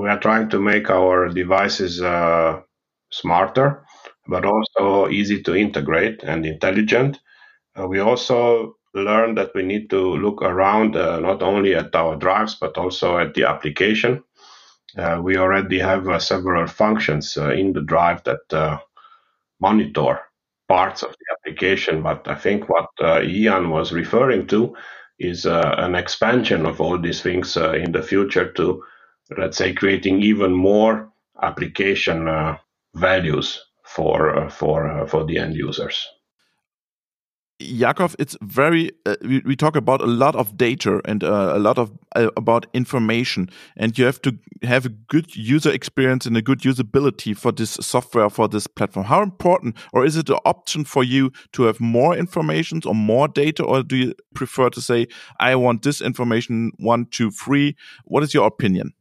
we 0.00 0.08
are 0.08 0.18
trying 0.18 0.48
to 0.50 0.60
make 0.60 0.88
our 0.88 1.28
devices 1.28 1.98
smarter, 3.10 3.84
but 4.26 4.44
also 4.46 5.08
easy 5.10 5.42
to 5.42 5.54
integrate 5.54 6.22
and 6.22 6.46
intelligent. 6.46 7.18
we 7.88 7.98
also 8.00 8.78
learned 8.94 9.36
that 9.36 9.54
we 9.54 9.62
need 9.62 9.90
to 9.90 10.16
look 10.16 10.42
around 10.42 10.96
uh, 10.96 11.20
not 11.20 11.42
only 11.42 11.74
at 11.74 11.94
our 11.94 12.16
drives 12.16 12.54
but 12.54 12.76
also 12.78 13.18
at 13.18 13.34
the 13.34 13.44
application. 13.44 14.22
Uh, 14.96 15.20
we 15.22 15.36
already 15.36 15.78
have 15.78 16.08
uh, 16.08 16.18
several 16.18 16.66
functions 16.66 17.36
uh, 17.36 17.50
in 17.50 17.72
the 17.72 17.82
drive 17.82 18.22
that 18.24 18.40
uh, 18.52 18.78
monitor 19.60 20.20
parts 20.68 21.02
of 21.02 21.10
the 21.10 21.26
application, 21.36 22.02
but 22.02 22.28
I 22.28 22.34
think 22.34 22.68
what 22.68 22.88
uh, 23.00 23.22
Ian 23.22 23.70
was 23.70 23.92
referring 23.92 24.46
to 24.48 24.76
is 25.18 25.46
uh, 25.46 25.74
an 25.78 25.94
expansion 25.94 26.66
of 26.66 26.80
all 26.80 26.98
these 26.98 27.22
things 27.22 27.56
uh, 27.56 27.72
in 27.72 27.92
the 27.92 28.02
future 28.02 28.52
to, 28.52 28.82
let's 29.36 29.56
say, 29.56 29.72
creating 29.72 30.22
even 30.22 30.52
more 30.52 31.10
application 31.42 32.28
uh, 32.28 32.56
values 32.94 33.64
for 33.84 34.50
for 34.50 35.06
for 35.08 35.24
the 35.24 35.38
end 35.38 35.54
users. 35.54 36.06
Jakov, 37.60 38.14
it's 38.20 38.36
very. 38.40 38.92
Uh, 39.04 39.16
we, 39.22 39.40
we, 39.40 39.56
talk 39.56 39.74
about 39.74 40.00
a 40.00 40.06
lot 40.06 40.36
of 40.36 40.56
data 40.56 41.00
and 41.04 41.24
uh, 41.24 41.52
a 41.56 41.58
lot 41.58 41.76
of 41.76 41.90
uh, 42.14 42.30
about 42.36 42.66
information, 42.72 43.50
and 43.76 43.98
you 43.98 44.04
have 44.04 44.22
to 44.22 44.38
have 44.62 44.86
a 44.86 44.90
good 44.90 45.34
user 45.34 45.70
experience 45.72 46.24
and 46.24 46.36
a 46.36 46.42
good 46.42 46.60
usability 46.60 47.36
for 47.36 47.50
this 47.50 47.72
software 47.72 48.30
for 48.30 48.46
this 48.48 48.68
platform. 48.68 49.06
How 49.06 49.22
important, 49.22 49.76
or 49.92 50.04
is 50.04 50.16
it 50.16 50.30
an 50.30 50.38
option 50.44 50.84
for 50.84 51.02
you 51.02 51.32
to 51.52 51.64
have 51.64 51.80
more 51.80 52.16
information 52.16 52.80
or 52.86 52.94
more 52.94 53.26
data, 53.26 53.64
or 53.64 53.82
do 53.82 53.96
you 53.96 54.14
prefer 54.34 54.70
to 54.70 54.80
say, 54.80 55.08
"I 55.40 55.56
want 55.56 55.82
this 55.82 56.00
information 56.00 56.70
one, 56.78 57.06
two, 57.06 57.32
three"? 57.32 57.74
What 58.04 58.22
is 58.22 58.34
your 58.34 58.46
opinion? 58.46 58.92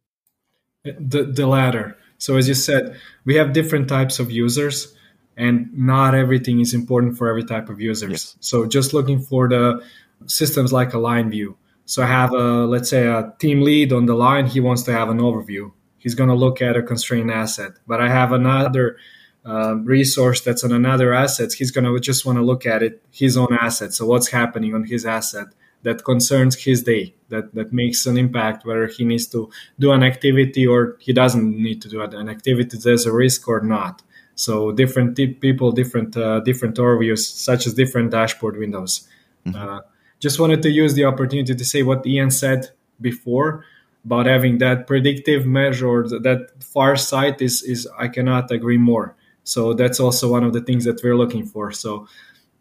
The 0.84 1.26
the 1.26 1.46
latter. 1.46 1.96
So 2.18 2.38
as 2.38 2.48
you 2.48 2.56
said, 2.56 3.00
we 3.24 3.36
have 3.36 3.54
different 3.54 3.88
types 3.88 4.18
of 4.18 4.32
users 4.32 4.97
and 5.38 5.70
not 5.74 6.16
everything 6.16 6.60
is 6.60 6.74
important 6.74 7.18
for 7.18 7.30
every 7.30 7.44
type 7.44 7.70
of 7.70 7.80
users. 7.80 8.12
Yes. 8.12 8.38
So 8.40 8.66
just 8.66 8.94
looking 8.94 9.22
for 9.22 9.48
the 9.48 9.84
systems 10.26 10.74
like 10.74 10.94
a 10.94 10.98
LineView. 10.98 11.56
So 11.86 12.04
I 12.04 12.08
have 12.08 12.34
a 12.34 12.66
let's 12.66 12.90
say 12.90 13.08
a 13.08 13.34
team 13.40 13.62
lead 13.62 13.94
on 13.94 14.08
the 14.08 14.16
line. 14.16 14.48
He 14.48 14.60
wants 14.60 14.84
to 14.84 14.92
have 14.92 15.10
an 15.10 15.20
overview. 15.20 15.72
He's 16.00 16.16
going 16.16 16.30
to 16.30 16.36
look 16.36 16.62
at 16.62 16.76
a 16.76 16.82
constrained 16.82 17.32
asset. 17.32 17.74
But 17.86 18.02
I 18.02 18.10
have 18.10 18.32
another 18.32 18.98
uh, 19.46 19.76
resource 19.76 20.42
that's 20.42 20.64
on 20.64 20.72
another 20.72 21.14
asset. 21.14 21.54
He's 21.54 21.72
going 21.72 21.86
to 21.86 22.00
just 22.00 22.26
want 22.26 22.38
to 22.38 22.44
look 22.44 22.66
at 22.66 22.84
it 22.84 23.02
his 23.12 23.38
own 23.38 23.56
asset. 23.62 23.94
So 23.94 24.06
what's 24.06 24.30
happening 24.30 24.74
on 24.74 24.84
his 24.86 25.06
asset 25.06 25.48
that 25.84 26.04
concerns 26.04 26.56
his 26.56 26.84
day 26.84 27.14
that 27.30 27.54
that 27.54 27.72
makes 27.72 28.06
an 28.06 28.18
impact 28.18 28.66
whether 28.66 28.88
he 28.88 29.06
needs 29.06 29.28
to 29.28 29.50
do 29.80 29.92
an 29.92 30.04
activity 30.04 30.66
or 30.66 30.98
he 31.00 31.14
doesn't 31.14 31.56
need 31.58 31.82
to 31.82 31.90
do 31.90 32.02
an 32.02 32.30
activity 32.30 32.78
there's 32.78 33.06
a 33.06 33.14
risk 33.14 33.48
or 33.48 33.62
not 33.62 34.02
so 34.38 34.72
different 34.72 35.18
people, 35.42 35.72
different 35.72 36.16
uh, 36.16 36.40
different 36.42 36.78
overviews, 36.78 37.20
such 37.20 37.66
as 37.68 37.74
different 37.74 38.12
dashboard 38.12 38.56
windows. 38.58 39.08
Mm-hmm. 39.46 39.60
Uh, 39.60 39.82
just 40.20 40.40
wanted 40.40 40.62
to 40.62 40.70
use 40.70 40.94
the 40.94 41.06
opportunity 41.06 41.54
to 41.56 41.66
say 41.66 41.84
what 41.84 42.06
Ian 42.06 42.32
said 42.32 42.70
before 43.02 43.66
about 44.06 44.28
having 44.28 44.60
that 44.60 44.88
predictive 44.88 45.46
measure 45.46 45.88
or 45.88 46.08
that 46.08 46.52
far 46.64 46.96
sight 46.96 47.42
is 47.42 47.64
is 47.64 47.90
I 47.98 48.08
cannot 48.08 48.52
agree 48.52 48.78
more. 48.78 49.16
So 49.44 49.74
that's 49.74 50.00
also 50.00 50.32
one 50.32 50.44
of 50.44 50.54
the 50.54 50.62
things 50.62 50.86
that 50.86 51.02
we're 51.04 51.18
looking 51.18 51.46
for. 51.46 51.72
So 51.72 52.08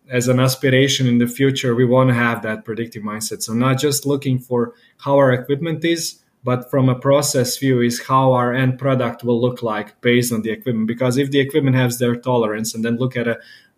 as 0.09 0.29
an 0.29 0.41
aspiration 0.41 1.07
in 1.07 1.19
the 1.19 1.27
future, 1.27 1.75
we 1.75 1.85
want 1.85 2.09
to 2.09 2.15
have 2.15 2.43
that 2.43 2.65
predictive 2.65 3.03
mindset. 3.03 3.43
So 3.43 3.53
not 3.53 3.79
just 3.79 4.07
looking 4.07 4.39
for 4.39 4.73
how 4.99 5.17
our 5.17 5.33
equipment 5.33 5.85
is, 5.85 6.23
but 6.47 6.71
from 6.71 6.89
a 6.89 6.95
process 7.09 7.59
view 7.59 7.81
is 7.81 8.07
how 8.07 8.33
our 8.33 8.55
end 8.55 8.79
product 8.79 9.25
will 9.25 9.41
look 9.41 9.65
like 9.65 10.01
based 10.01 10.33
on 10.33 10.43
the 10.43 10.51
equipment. 10.51 10.87
Because 10.87 11.19
if 11.19 11.33
the 11.33 11.41
equipment 11.41 11.75
has 11.75 11.99
their 11.99 12.15
tolerance, 12.15 12.73
and 12.73 12.85
then 12.85 12.97
look 12.99 13.17
at 13.17 13.27
a 13.27 13.37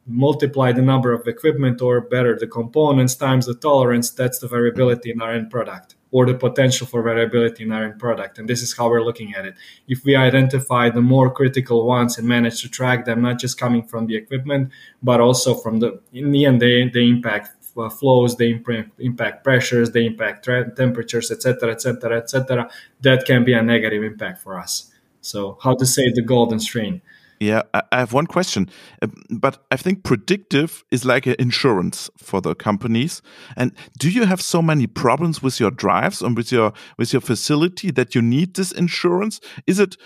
multiply 0.09 0.73
the 0.73 0.83
number 0.83 1.13
of 1.13 1.27
equipment 1.27 1.81
or 1.81 2.01
better 2.01 2.37
the 2.37 2.47
components 2.47 3.15
times 3.15 3.47
the 3.47 3.55
tolerance, 3.55 4.11
that's 4.11 4.39
the 4.41 4.49
variability 4.49 5.11
in 5.11 5.23
our 5.23 5.33
end 5.33 5.51
product 5.51 5.95
or 6.11 6.25
the 6.27 6.35
potential 6.35 6.87
for 6.87 7.03
variability 7.03 7.63
in 7.65 7.73
our 7.73 7.85
end 7.85 7.99
product. 7.99 8.39
And 8.39 8.49
this 8.49 8.63
is 8.63 8.77
how 8.77 8.89
we're 8.89 9.05
looking 9.05 9.35
at 9.35 9.45
it. 9.45 9.55
If 9.89 10.05
we 10.05 10.17
identify 10.17 10.91
the 10.91 11.03
more 11.03 11.31
critical 11.31 11.87
ones 11.87 12.17
and 12.19 12.27
manage 12.27 12.63
to 12.63 12.69
track 12.69 13.05
them, 13.05 13.23
not 13.23 13.39
just 13.39 13.59
coming 13.59 13.83
from 13.83 14.07
the 14.07 14.17
equipment, 14.17 14.71
but 15.03 15.21
also 15.21 15.55
from 15.55 15.81
the, 15.81 16.01
in 16.13 16.33
the 16.33 16.47
end, 16.47 16.63
they, 16.63 16.89
they 16.89 17.07
impact 17.09 17.58
uh, 17.77 17.89
flows, 17.89 18.37
they 18.37 18.51
impact, 18.51 19.01
impact 19.01 19.45
pressures, 19.45 19.93
they 19.93 20.07
impact 20.07 20.45
tra- 20.45 20.71
temperatures, 20.75 21.31
etc., 21.31 21.73
etc., 21.73 22.19
etc. 22.19 22.71
That 23.01 23.25
can 23.25 23.45
be 23.45 23.53
a 23.53 23.63
negative 23.63 24.03
impact 24.03 24.41
for 24.41 24.59
us. 24.59 24.91
So, 25.21 25.59
how 25.63 25.75
to 25.75 25.87
save 25.87 26.15
the 26.15 26.23
golden 26.23 26.61
strain? 26.61 27.03
Yeah, 27.41 27.63
I 27.73 28.01
have 28.01 28.13
one 28.13 28.27
question, 28.27 28.69
um, 29.01 29.13
but 29.31 29.65
I 29.71 29.77
think 29.77 30.03
predictive 30.03 30.83
is 30.91 31.05
like 31.05 31.25
an 31.27 31.37
insurance 31.39 32.11
for 32.17 32.41
the 32.41 32.57
companies. 32.57 33.23
And 33.57 33.73
do 33.97 34.11
you 34.11 34.25
have 34.25 34.41
so 34.41 34.61
many 34.61 34.89
problems 34.89 35.41
with 35.41 35.61
your 35.61 35.71
drives 35.71 36.21
and 36.21 36.37
with 36.37 36.51
your 36.51 36.73
with 36.97 37.13
your 37.13 37.21
facility 37.21 37.93
that 37.93 38.17
you 38.17 38.23
need 38.23 38.55
this 38.55 38.73
insurance? 38.73 39.41
Is 39.69 39.79
it 39.79 39.97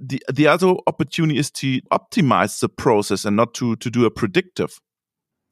the 0.00 0.22
the 0.32 0.46
other 0.46 0.74
opportunity 0.86 1.38
is 1.38 1.50
to 1.52 1.80
optimize 1.92 2.60
the 2.60 2.68
process 2.68 3.24
and 3.24 3.36
not 3.36 3.54
to 3.54 3.74
to 3.76 3.90
do 3.90 4.04
a 4.04 4.10
predictive? 4.10 4.80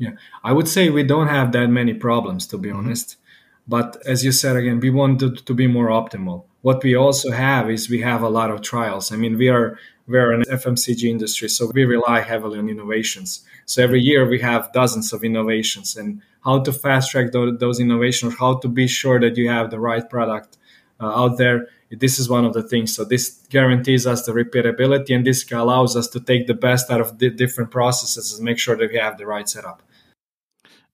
Yeah, 0.00 0.12
I 0.42 0.52
would 0.52 0.66
say 0.66 0.88
we 0.88 1.02
don't 1.02 1.28
have 1.28 1.52
that 1.52 1.68
many 1.68 1.94
problems 1.94 2.46
to 2.48 2.58
be 2.58 2.68
mm 2.68 2.74
-hmm. 2.74 2.78
honest. 2.78 3.18
But 3.66 3.88
as 4.06 4.22
you 4.24 4.32
said 4.32 4.56
again, 4.56 4.80
we 4.80 4.90
want 4.90 5.20
to, 5.20 5.30
to 5.30 5.54
be 5.54 5.68
more 5.68 5.90
optimal. 6.00 6.44
What 6.62 6.82
we 6.82 6.96
also 6.96 7.30
have 7.30 7.72
is 7.72 7.88
we 7.88 8.02
have 8.02 8.22
a 8.24 8.28
lot 8.38 8.50
of 8.50 8.60
trials. 8.60 9.12
I 9.12 9.16
mean, 9.16 9.36
we 9.38 9.48
are 9.48 9.78
we're 10.10 10.32
an 10.32 10.44
FMCG 10.50 11.02
industry, 11.04 11.48
so 11.48 11.70
we 11.72 11.84
rely 11.84 12.20
heavily 12.20 12.58
on 12.58 12.68
innovations. 12.68 13.44
So 13.64 13.82
every 13.82 14.00
year 14.00 14.28
we 14.28 14.40
have 14.40 14.72
dozens 14.72 15.12
of 15.12 15.22
innovations, 15.22 15.96
and 15.96 16.20
how 16.40 16.56
to 16.64 16.72
fast 16.72 17.10
track 17.10 17.30
those 17.32 17.78
innovations, 17.78 18.34
how 18.38 18.52
to 18.62 18.68
be 18.68 18.88
sure 18.88 19.20
that 19.20 19.36
you 19.36 19.48
have 19.48 19.70
the 19.70 19.78
right 19.78 20.06
product 20.10 20.58
uh, 21.00 21.22
out 21.22 21.38
there. 21.38 21.68
This 21.90 22.18
is 22.18 22.28
one 22.28 22.44
of 22.44 22.52
the 22.52 22.62
things. 22.62 22.94
So 22.94 23.04
this 23.04 23.40
guarantees 23.50 24.06
us 24.06 24.26
the 24.26 24.32
repeatability, 24.32 25.14
and 25.14 25.24
this 25.24 25.50
allows 25.52 25.96
us 25.96 26.08
to 26.08 26.20
take 26.20 26.46
the 26.46 26.54
best 26.54 26.90
out 26.90 27.00
of 27.00 27.18
the 27.18 27.30
different 27.30 27.70
processes 27.70 28.34
and 28.34 28.44
make 28.44 28.58
sure 28.58 28.76
that 28.76 28.90
we 28.90 28.98
have 28.98 29.18
the 29.18 29.26
right 29.26 29.48
setup. 29.48 29.82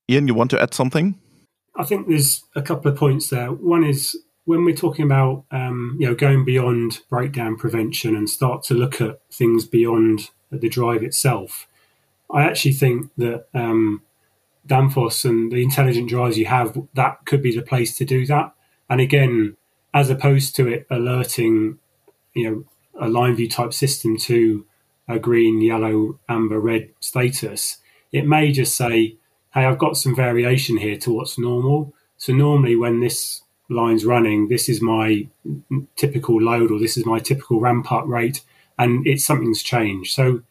Ian, 0.09 0.29
you 0.29 0.35
want 0.35 0.51
to 0.53 0.61
add 0.61 0.75
something? 0.75 1.19
I 1.77 1.85
think 1.85 2.09
there's 2.09 2.45
a 2.55 2.63
couple 2.63 2.91
of 2.91 2.99
points 2.99 3.29
there. 3.29 3.53
One 3.53 3.85
is 3.85 4.17
when 4.45 4.65
we're 4.65 4.77
talking 4.77 5.05
about 5.05 5.45
um, 5.51 5.97
you 5.99 6.07
know 6.07 6.15
going 6.15 6.45
beyond 6.45 7.01
breakdown 7.11 7.57
prevention 7.57 8.17
and 8.17 8.31
start 8.31 8.63
to 8.65 8.75
look 8.75 9.01
at 9.01 9.21
things 9.31 9.67
beyond 9.67 10.31
the 10.51 10.69
drive 10.69 11.03
itself, 11.03 11.67
I 12.31 12.45
actually 12.45 12.73
think 12.73 13.11
that 13.17 13.47
um, 13.53 14.03
Danfoss 14.67 15.25
and 15.25 15.53
the 15.53 15.63
intelligent 15.63 16.09
drives 16.09 16.39
you 16.39 16.47
have 16.47 16.79
that 16.95 17.25
could 17.27 17.43
be 17.43 17.55
the 17.55 17.63
place 17.63 17.97
to 17.99 18.05
do 18.05 18.27
that. 18.27 18.53
And 18.89 19.01
again, 19.01 19.57
as 19.93 20.11
opposed 20.11 20.55
to 20.57 20.69
it 20.69 20.87
alerting, 20.91 21.79
you 22.35 22.51
know, 22.51 22.65
a 22.99 23.09
LineView 23.09 23.51
type 23.51 23.73
system 23.73 24.17
to 24.17 24.65
a 25.09 25.19
green, 25.19 25.61
yellow, 25.61 26.19
amber, 26.29 26.59
red 26.59 26.91
status, 27.01 27.79
it 28.13 28.27
may 28.27 28.53
just 28.53 28.77
say, 28.77 29.17
"Hey, 29.57 29.65
I've 29.65 29.79
got 29.79 29.97
some 29.97 30.15
variation 30.15 30.77
here 30.77 30.97
to 30.99 31.13
what's 31.13 31.39
normal." 31.39 31.93
So 32.17 32.33
normally, 32.33 32.77
when 32.77 33.01
this 33.01 33.43
lines 33.69 34.05
running, 34.05 34.49
this 34.49 34.69
is 34.69 34.81
my 34.81 35.27
typical 35.97 36.41
load 36.41 36.71
or 36.71 36.79
this 36.79 36.97
is 36.97 37.05
my 37.05 37.19
typical 37.19 37.59
ramp 37.61 37.91
up 37.91 38.07
rate, 38.07 38.43
and 38.79 39.07
it's 39.07 39.25
something's 39.25 39.63
changed. 39.63 40.13
So 40.13 40.43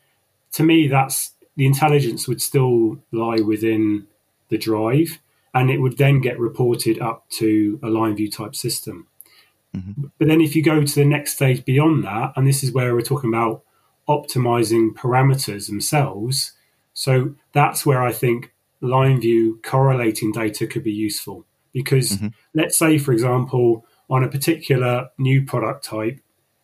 to 0.54 0.64
me, 0.64 0.88
that's 0.88 1.32
the 1.56 1.66
intelligence 1.66 2.28
would 2.28 2.42
still 2.42 2.98
lie 3.12 3.40
within 3.40 4.08
the 4.50 4.58
drive, 4.58 5.20
and 5.54 5.70
it 5.70 5.80
would 5.80 5.98
then 5.98 6.20
get 6.20 6.40
reported 6.40 7.00
up 7.00 7.30
to 7.30 7.80
a 7.82 7.88
LineView 7.88 8.32
type 8.36 8.56
system. 8.56 9.08
Mm-hmm. 9.76 10.08
But 10.18 10.28
then 10.28 10.42
if 10.42 10.56
you 10.56 10.64
go 10.64 10.84
to 10.84 10.96
the 10.96 11.06
next 11.06 11.34
stage 11.34 11.64
beyond 11.64 12.04
that, 12.04 12.34
and 12.36 12.48
this 12.48 12.64
is 12.64 12.74
where 12.74 12.94
we're 12.94 13.02
talking 13.02 13.34
about 13.34 13.64
optimizing 14.08 14.94
parameters 14.94 15.68
themselves. 15.68 16.54
So 16.94 17.36
that's 17.54 17.86
where 17.86 18.02
I 18.04 18.12
think 18.12 18.54
LineView 18.86 19.64
correlating 19.64 20.32
data 20.32 20.68
could 20.68 20.84
be 20.84 20.94
useful. 20.94 21.46
Because 21.74 22.12
mm-hmm. 22.12 22.28
let's 22.54 22.78
say, 22.78 22.98
for 22.98 23.12
example, 23.12 23.86
on 24.10 24.24
a 24.24 24.30
particular 24.30 25.10
new 25.18 25.46
product 25.46 25.84
type, 25.84 26.20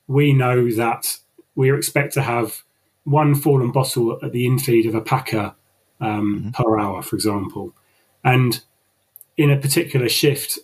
we 0.07 0.33
know 0.33 0.69
that 0.71 1.17
we 1.55 1.73
expect 1.73 2.13
to 2.13 2.21
have 2.21 2.63
one 3.03 3.35
fallen 3.35 3.71
bottle 3.71 4.19
at 4.23 4.31
the 4.31 4.45
infeed 4.45 4.87
of 4.87 4.95
a 4.95 5.01
packer 5.01 5.55
um, 5.99 6.35
mm-hmm. 6.35 6.49
per 6.51 6.79
hour, 6.79 7.01
for 7.01 7.15
example. 7.15 7.73
And 8.23 8.61
in 9.37 9.49
a 9.49 9.57
particular 9.57 10.07
shift, 10.07 10.59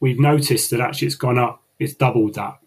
we've 0.00 0.18
noticed 0.18 0.70
that 0.70 0.80
actually 0.80 1.06
it's 1.06 1.16
gone 1.16 1.38
up, 1.38 1.62
it's 1.78 1.94
doubled 1.94 2.34
that. 2.34 2.58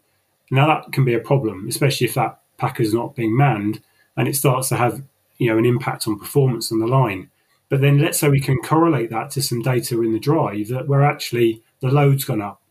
Now 0.49 0.67
that 0.67 0.91
can 0.91 1.05
be 1.05 1.13
a 1.13 1.19
problem, 1.19 1.67
especially 1.67 2.07
if 2.07 2.15
that 2.15 2.39
packer 2.57 2.83
is 2.83 2.93
not 2.93 3.15
being 3.15 3.35
manned 3.35 3.81
and 4.17 4.27
it 4.27 4.35
starts 4.35 4.69
to 4.69 4.77
have 4.77 5.01
you 5.37 5.49
know 5.49 5.57
an 5.57 5.65
impact 5.65 6.07
on 6.07 6.19
performance 6.19 6.71
on 6.71 6.79
the 6.79 6.87
line. 6.87 7.29
But 7.71 7.79
then 7.79 7.99
let's 7.99 8.19
say 8.19 8.27
we 8.27 8.41
can 8.41 8.57
correlate 8.57 9.11
that 9.11 9.31
to 9.31 9.41
some 9.41 9.61
data 9.61 10.01
in 10.01 10.11
the 10.11 10.19
drive 10.19 10.67
that 10.67 10.89
where 10.89 11.03
actually 11.03 11.63
the 11.79 11.87
load's 11.87 12.25
gone 12.25 12.41
up. 12.41 12.61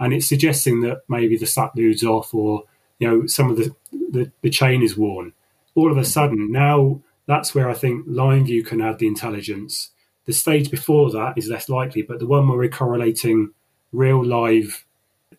And 0.00 0.14
it's 0.14 0.26
suggesting 0.26 0.80
that 0.80 1.02
maybe 1.08 1.36
the 1.36 1.44
sat 1.44 1.72
load's 1.76 2.02
off 2.02 2.32
or, 2.32 2.64
you 2.98 3.06
know, 3.06 3.26
some 3.26 3.50
of 3.50 3.58
the, 3.58 3.74
the, 3.92 4.32
the 4.40 4.48
chain 4.48 4.82
is 4.82 4.96
worn. 4.96 5.34
All 5.74 5.92
of 5.92 5.98
a 5.98 6.06
sudden, 6.06 6.50
now 6.50 7.02
that's 7.26 7.54
where 7.54 7.68
I 7.68 7.74
think 7.74 8.08
LineView 8.08 8.64
can 8.64 8.80
add 8.80 8.98
the 8.98 9.06
intelligence. 9.06 9.90
The 10.24 10.32
stage 10.32 10.70
before 10.70 11.10
that 11.10 11.36
is 11.36 11.50
less 11.50 11.68
likely, 11.68 12.00
but 12.00 12.18
the 12.18 12.26
one 12.26 12.48
where 12.48 12.56
we're 12.56 12.70
correlating 12.70 13.52
real 13.92 14.24
live, 14.24 14.86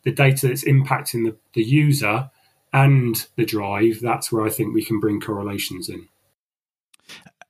the 0.03 0.11
data 0.11 0.47
that's 0.47 0.63
impacting 0.63 1.25
the, 1.25 1.35
the 1.55 1.63
user 1.63 2.29
and 2.71 3.25
the 3.35 3.45
drive, 3.45 3.99
that's 3.99 4.31
where 4.31 4.45
I 4.45 4.51
think 4.51 4.75
we 4.75 4.85
can 4.85 4.99
bring 4.99 5.19
correlations 5.19 5.89
in. 5.89 6.07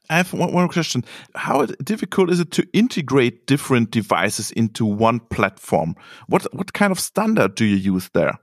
I 0.09 0.17
have 0.17 0.33
one, 0.33 0.53
one 0.53 0.67
question. 0.69 1.03
How 1.35 1.65
difficult 1.65 2.29
is 2.29 2.39
it 2.39 2.51
to 2.51 2.67
integrate 2.73 3.47
different 3.47 3.91
devices 3.91 4.51
into 4.51 4.85
one 4.85 5.19
platform? 5.19 5.95
What 6.27 6.53
what 6.53 6.73
kind 6.73 6.91
of 6.91 6.99
standard 6.99 7.55
do 7.55 7.65
you 7.65 7.75
use 7.75 8.09
there? 8.13 8.39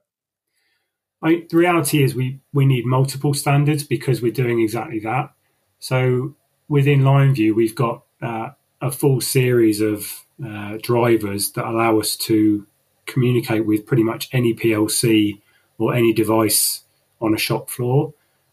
I, 1.23 1.47
the 1.49 1.57
reality 1.57 2.03
is 2.03 2.15
we 2.15 2.41
we 2.53 2.67
need 2.67 2.85
multiple 2.85 3.35
standards 3.35 3.83
because 3.83 4.21
we're 4.21 4.33
doing 4.33 4.61
exactly 4.61 5.01
that. 5.01 5.33
So 5.79 6.37
within 6.69 7.01
LineView, 7.01 7.55
we've 7.55 7.75
got 7.75 8.05
uh, 8.21 8.51
a 8.81 8.91
full 8.91 9.21
series 9.21 9.81
of 9.81 10.25
uh, 10.45 10.79
drivers 10.83 11.53
that 11.53 11.67
allow 11.67 11.99
us 11.99 12.17
to 12.17 12.67
communicate 13.07 13.67
with 13.67 13.87
pretty 13.87 14.03
much 14.03 14.29
any 14.33 14.55
PLC 14.55 15.41
or 15.79 15.95
any 15.95 16.13
device 16.13 16.83
on 17.21 17.35
a 17.35 17.39
shop 17.39 17.71
floor, 17.71 18.13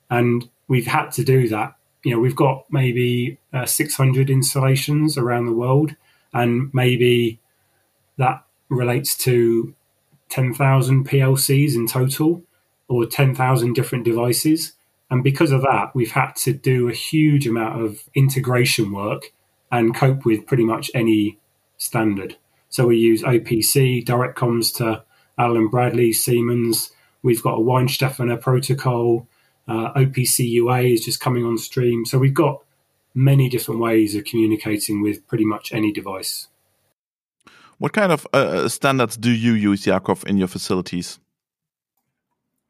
and 0.10 0.50
we've 0.68 0.88
had 0.88 1.12
to 1.12 1.24
do 1.26 1.50
that 1.50 1.76
you 2.04 2.12
know, 2.12 2.20
we've 2.20 2.36
got 2.36 2.66
maybe 2.72 3.38
uh, 3.54 3.66
600 3.66 4.30
installations 4.30 5.18
around 5.18 5.46
the 5.46 5.54
world, 5.54 5.96
and 6.34 6.74
maybe 6.74 7.40
that 8.18 8.44
relates 8.70 9.16
to 9.18 9.74
10,000 10.30 11.08
PLCs 11.08 11.76
in 11.76 11.88
total 11.88 12.42
or 12.88 13.06
10,000 13.06 13.74
different 13.74 14.06
devices. 14.06 14.74
And 15.10 15.24
because 15.24 15.52
of 15.52 15.62
that, 15.62 15.92
we've 15.94 16.12
had 16.12 16.36
to 16.38 16.54
do 16.54 16.88
a 16.88 16.94
huge 16.94 17.46
amount 17.46 17.82
of 17.82 18.04
integration 18.16 18.92
work 18.92 19.34
and 19.72 19.96
cope 19.96 20.26
with 20.26 20.48
pretty 20.48 20.64
much 20.64 20.90
any 20.94 21.38
standard. 21.78 22.38
So 22.70 22.88
we 22.88 22.98
use 22.98 23.22
OPC, 23.24 24.06
direct 24.06 24.38
comms 24.38 24.74
to 24.78 25.04
Allen 25.38 25.68
Bradley, 25.68 26.14
Siemens. 26.14 26.92
We've 27.24 27.44
got 27.44 27.56
a 27.56 27.62
Weihenstephaner 27.62 28.40
protocol. 28.40 29.28
Uh, 29.68 29.94
OPC 29.94 30.50
UA 30.50 30.80
is 30.82 31.06
just 31.06 31.20
coming 31.20 31.46
on 31.46 31.58
stream. 31.58 32.06
So 32.06 32.18
we've 32.18 32.34
got 32.34 32.64
many 33.14 33.50
different 33.50 33.80
ways 33.80 34.16
of 34.16 34.26
communicating 34.26 35.02
with 35.02 35.26
pretty 35.28 35.46
much 35.46 35.72
any 35.74 35.92
device. 35.92 36.48
What 37.78 37.94
kind 37.94 38.12
of 38.12 38.28
uh, 38.34 38.68
standards 38.70 39.18
do 39.18 39.32
you 39.32 39.54
use, 39.54 39.86
Jakov, 39.86 40.24
in 40.26 40.38
your 40.38 40.48
facilities? 40.48 41.20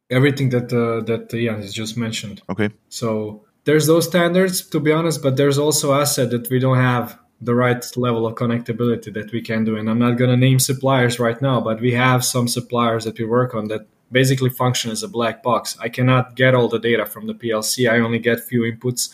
Everything 0.09 0.49
that 0.49 0.71
uh, 0.71 1.01
that 1.05 1.33
Ian 1.33 1.61
has 1.61 1.73
just 1.73 1.97
mentioned. 1.97 2.41
Okay. 2.49 2.69
So 2.89 3.45
there's 3.65 3.87
those 3.87 4.07
standards, 4.07 4.61
to 4.69 4.79
be 4.79 4.91
honest, 4.91 5.21
but 5.21 5.37
there's 5.37 5.57
also 5.57 5.93
asset 5.93 6.31
that 6.31 6.49
we 6.49 6.59
don't 6.59 6.77
have 6.77 7.17
the 7.41 7.55
right 7.55 7.83
level 7.97 8.27
of 8.27 8.35
connectability 8.35 9.13
that 9.13 9.31
we 9.31 9.41
can 9.41 9.63
do. 9.63 9.75
And 9.75 9.89
I'm 9.89 9.99
not 9.99 10.17
going 10.17 10.29
to 10.29 10.37
name 10.37 10.59
suppliers 10.59 11.19
right 11.19 11.41
now, 11.41 11.59
but 11.59 11.81
we 11.81 11.93
have 11.93 12.23
some 12.23 12.47
suppliers 12.47 13.05
that 13.05 13.17
we 13.17 13.25
work 13.25 13.55
on 13.55 13.67
that 13.69 13.87
basically 14.11 14.49
function 14.49 14.91
as 14.91 15.03
a 15.03 15.07
black 15.07 15.41
box. 15.41 15.77
I 15.79 15.89
cannot 15.89 16.35
get 16.35 16.53
all 16.53 16.67
the 16.67 16.79
data 16.79 17.05
from 17.05 17.27
the 17.27 17.33
PLC. 17.33 17.89
I 17.89 17.99
only 17.99 18.19
get 18.19 18.43
few 18.43 18.61
inputs. 18.61 19.09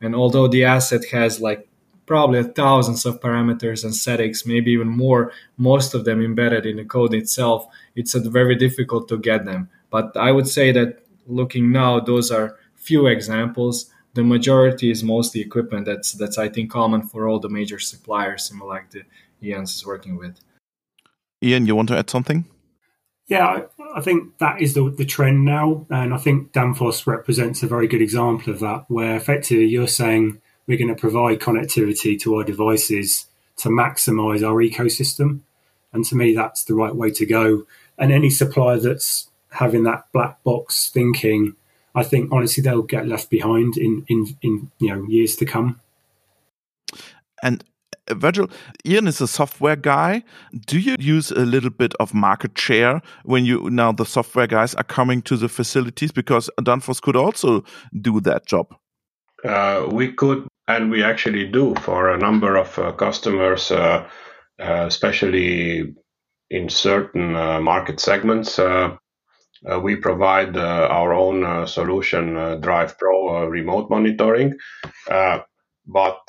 And 0.00 0.14
although 0.14 0.48
the 0.48 0.64
asset 0.64 1.04
has 1.12 1.40
like 1.40 1.68
probably 2.06 2.42
thousands 2.42 3.06
of 3.06 3.20
parameters 3.20 3.84
and 3.84 3.94
settings, 3.94 4.44
maybe 4.44 4.72
even 4.72 4.88
more, 4.88 5.32
most 5.56 5.94
of 5.94 6.04
them 6.04 6.20
embedded 6.20 6.66
in 6.66 6.76
the 6.76 6.84
code 6.84 7.14
itself. 7.14 7.66
It's 7.94 8.14
uh, 8.14 8.20
very 8.20 8.56
difficult 8.56 9.08
to 9.08 9.18
get 9.18 9.44
them. 9.44 9.68
But 9.90 10.16
I 10.16 10.32
would 10.32 10.48
say 10.48 10.72
that 10.72 11.04
looking 11.26 11.70
now, 11.70 12.00
those 12.00 12.30
are 12.30 12.58
few 12.74 13.06
examples. 13.06 13.90
The 14.14 14.24
majority 14.24 14.90
is 14.90 15.02
mostly 15.02 15.40
equipment 15.40 15.86
that's 15.86 16.12
that's 16.12 16.36
I 16.36 16.48
think 16.48 16.70
common 16.70 17.02
for 17.02 17.28
all 17.28 17.38
the 17.38 17.48
major 17.48 17.78
suppliers, 17.78 18.44
similar 18.44 18.74
like 18.74 18.90
the 18.90 19.04
Ian's 19.42 19.74
is 19.76 19.86
working 19.86 20.16
with. 20.16 20.38
Ian, 21.42 21.66
you 21.66 21.74
want 21.74 21.88
to 21.88 21.96
add 21.96 22.10
something? 22.10 22.44
Yeah, 23.32 23.46
I, 23.46 23.98
I 23.98 24.00
think 24.02 24.36
that 24.40 24.60
is 24.60 24.74
the, 24.74 24.90
the 24.90 25.06
trend 25.06 25.46
now. 25.46 25.86
And 25.88 26.12
I 26.12 26.18
think 26.18 26.52
Danfoss 26.52 27.06
represents 27.06 27.62
a 27.62 27.66
very 27.66 27.88
good 27.88 28.02
example 28.02 28.52
of 28.52 28.60
that, 28.60 28.84
where 28.88 29.16
effectively 29.16 29.64
you're 29.64 29.88
saying 29.88 30.38
we're 30.66 30.76
going 30.76 30.94
to 30.94 31.00
provide 31.00 31.40
connectivity 31.40 32.20
to 32.20 32.34
our 32.34 32.44
devices 32.44 33.28
to 33.56 33.70
maximize 33.70 34.46
our 34.46 34.56
ecosystem. 34.56 35.40
And 35.94 36.04
to 36.04 36.14
me, 36.14 36.34
that's 36.34 36.64
the 36.64 36.74
right 36.74 36.94
way 36.94 37.10
to 37.12 37.24
go. 37.24 37.66
And 37.96 38.12
any 38.12 38.28
supplier 38.28 38.78
that's 38.78 39.30
having 39.52 39.84
that 39.84 40.12
black 40.12 40.44
box 40.44 40.90
thinking, 40.90 41.56
I 41.94 42.02
think 42.02 42.30
honestly 42.32 42.62
they'll 42.62 42.82
get 42.82 43.08
left 43.08 43.30
behind 43.30 43.78
in 43.78 44.04
in, 44.08 44.36
in 44.42 44.70
you 44.78 44.88
know 44.94 45.04
years 45.04 45.36
to 45.36 45.46
come. 45.46 45.80
And 47.42 47.64
Virgil, 48.10 48.50
Ian 48.84 49.06
is 49.06 49.20
a 49.20 49.28
software 49.28 49.76
guy. 49.76 50.24
Do 50.66 50.78
you 50.78 50.96
use 50.98 51.30
a 51.30 51.46
little 51.46 51.70
bit 51.70 51.94
of 52.00 52.12
market 52.12 52.58
share 52.58 53.00
when 53.24 53.44
you 53.44 53.70
now 53.70 53.92
the 53.92 54.04
software 54.04 54.46
guys 54.46 54.74
are 54.74 54.84
coming 54.84 55.22
to 55.22 55.36
the 55.36 55.48
facilities 55.48 56.10
because 56.10 56.50
Danfoss 56.60 57.00
could 57.00 57.16
also 57.16 57.64
do 58.00 58.20
that 58.20 58.46
job? 58.46 58.74
Uh, 59.44 59.88
we 59.90 60.12
could, 60.12 60.46
and 60.68 60.90
we 60.90 61.02
actually 61.02 61.46
do 61.46 61.74
for 61.76 62.10
a 62.10 62.18
number 62.18 62.56
of 62.56 62.78
uh, 62.78 62.92
customers, 62.92 63.70
uh, 63.70 64.08
uh 64.58 64.84
especially 64.86 65.94
in 66.50 66.68
certain 66.68 67.34
uh, 67.34 67.60
market 67.60 68.00
segments. 68.00 68.58
we 69.82 69.94
provide 69.96 70.56
our 70.56 71.14
own 71.14 71.66
solution, 71.66 72.34
DrivePro 72.60 73.48
remote 73.48 73.88
monitoring, 73.90 74.54
but 75.86 76.20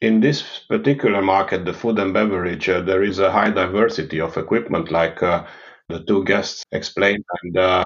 in 0.00 0.20
this 0.20 0.60
particular 0.68 1.22
market, 1.22 1.64
the 1.64 1.72
food 1.72 1.98
and 1.98 2.14
beverage, 2.14 2.68
uh, 2.68 2.80
there 2.80 3.02
is 3.02 3.18
a 3.18 3.32
high 3.32 3.50
diversity 3.50 4.20
of 4.20 4.36
equipment, 4.36 4.90
like 4.90 5.22
uh, 5.22 5.44
the 5.88 6.04
two 6.04 6.24
guests 6.24 6.64
explained. 6.72 7.24
And 7.42 7.56
uh, 7.56 7.84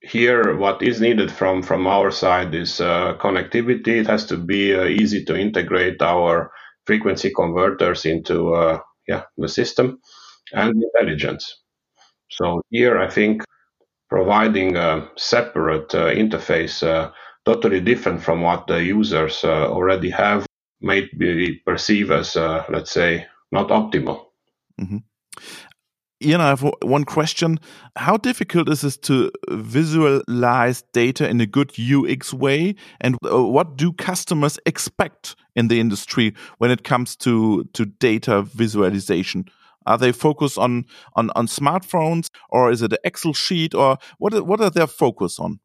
here, 0.00 0.56
what 0.56 0.82
is 0.82 1.00
needed 1.00 1.30
from 1.32 1.62
from 1.62 1.86
our 1.86 2.10
side 2.10 2.54
is 2.54 2.80
uh, 2.80 3.14
connectivity. 3.18 4.00
It 4.00 4.06
has 4.06 4.26
to 4.26 4.36
be 4.36 4.74
uh, 4.74 4.84
easy 4.84 5.24
to 5.24 5.36
integrate 5.38 6.00
our 6.02 6.52
frequency 6.86 7.32
converters 7.34 8.04
into 8.06 8.54
uh, 8.54 8.78
yeah 9.08 9.22
the 9.36 9.48
system 9.48 9.98
and 10.52 10.74
intelligence. 10.82 11.62
So 12.30 12.62
here, 12.70 12.98
I 12.98 13.08
think 13.10 13.42
providing 14.08 14.76
a 14.76 15.08
separate 15.16 15.90
interface, 15.90 16.82
totally 17.44 17.80
different 17.80 18.22
from 18.22 18.42
what 18.42 18.66
the 18.66 18.82
users 18.82 19.44
already 19.44 20.10
have 20.10 20.46
may 20.82 21.08
be 21.16 21.60
perceived 21.64 22.10
as, 22.10 22.36
uh, 22.36 22.64
let's 22.68 22.90
say, 22.90 23.26
not 23.50 23.68
optimal. 23.68 24.26
Mm-hmm. 24.80 24.98
Ian, 26.22 26.40
I 26.40 26.48
have 26.48 26.64
one 26.82 27.04
question. 27.04 27.58
How 27.96 28.16
difficult 28.16 28.68
is 28.68 28.84
it 28.84 29.02
to 29.02 29.32
visualize 29.50 30.82
data 30.92 31.28
in 31.28 31.40
a 31.40 31.46
good 31.46 31.72
UX 31.78 32.32
way? 32.32 32.76
And 33.00 33.16
uh, 33.30 33.42
what 33.42 33.76
do 33.76 33.92
customers 33.92 34.58
expect 34.64 35.34
in 35.56 35.68
the 35.68 35.80
industry 35.80 36.34
when 36.58 36.70
it 36.70 36.84
comes 36.84 37.16
to, 37.16 37.64
to 37.72 37.86
data 37.86 38.42
visualization? 38.42 39.46
Are 39.86 39.98
they 39.98 40.12
focused 40.12 40.58
on, 40.58 40.84
on, 41.16 41.30
on 41.34 41.48
smartphones 41.48 42.28
or 42.50 42.70
is 42.70 42.82
it 42.82 42.92
an 42.92 42.98
Excel 43.02 43.32
sheet 43.32 43.74
or 43.74 43.98
what, 44.18 44.46
what 44.46 44.60
are 44.60 44.70
their 44.70 44.86
focus 44.86 45.40
on? 45.40 45.58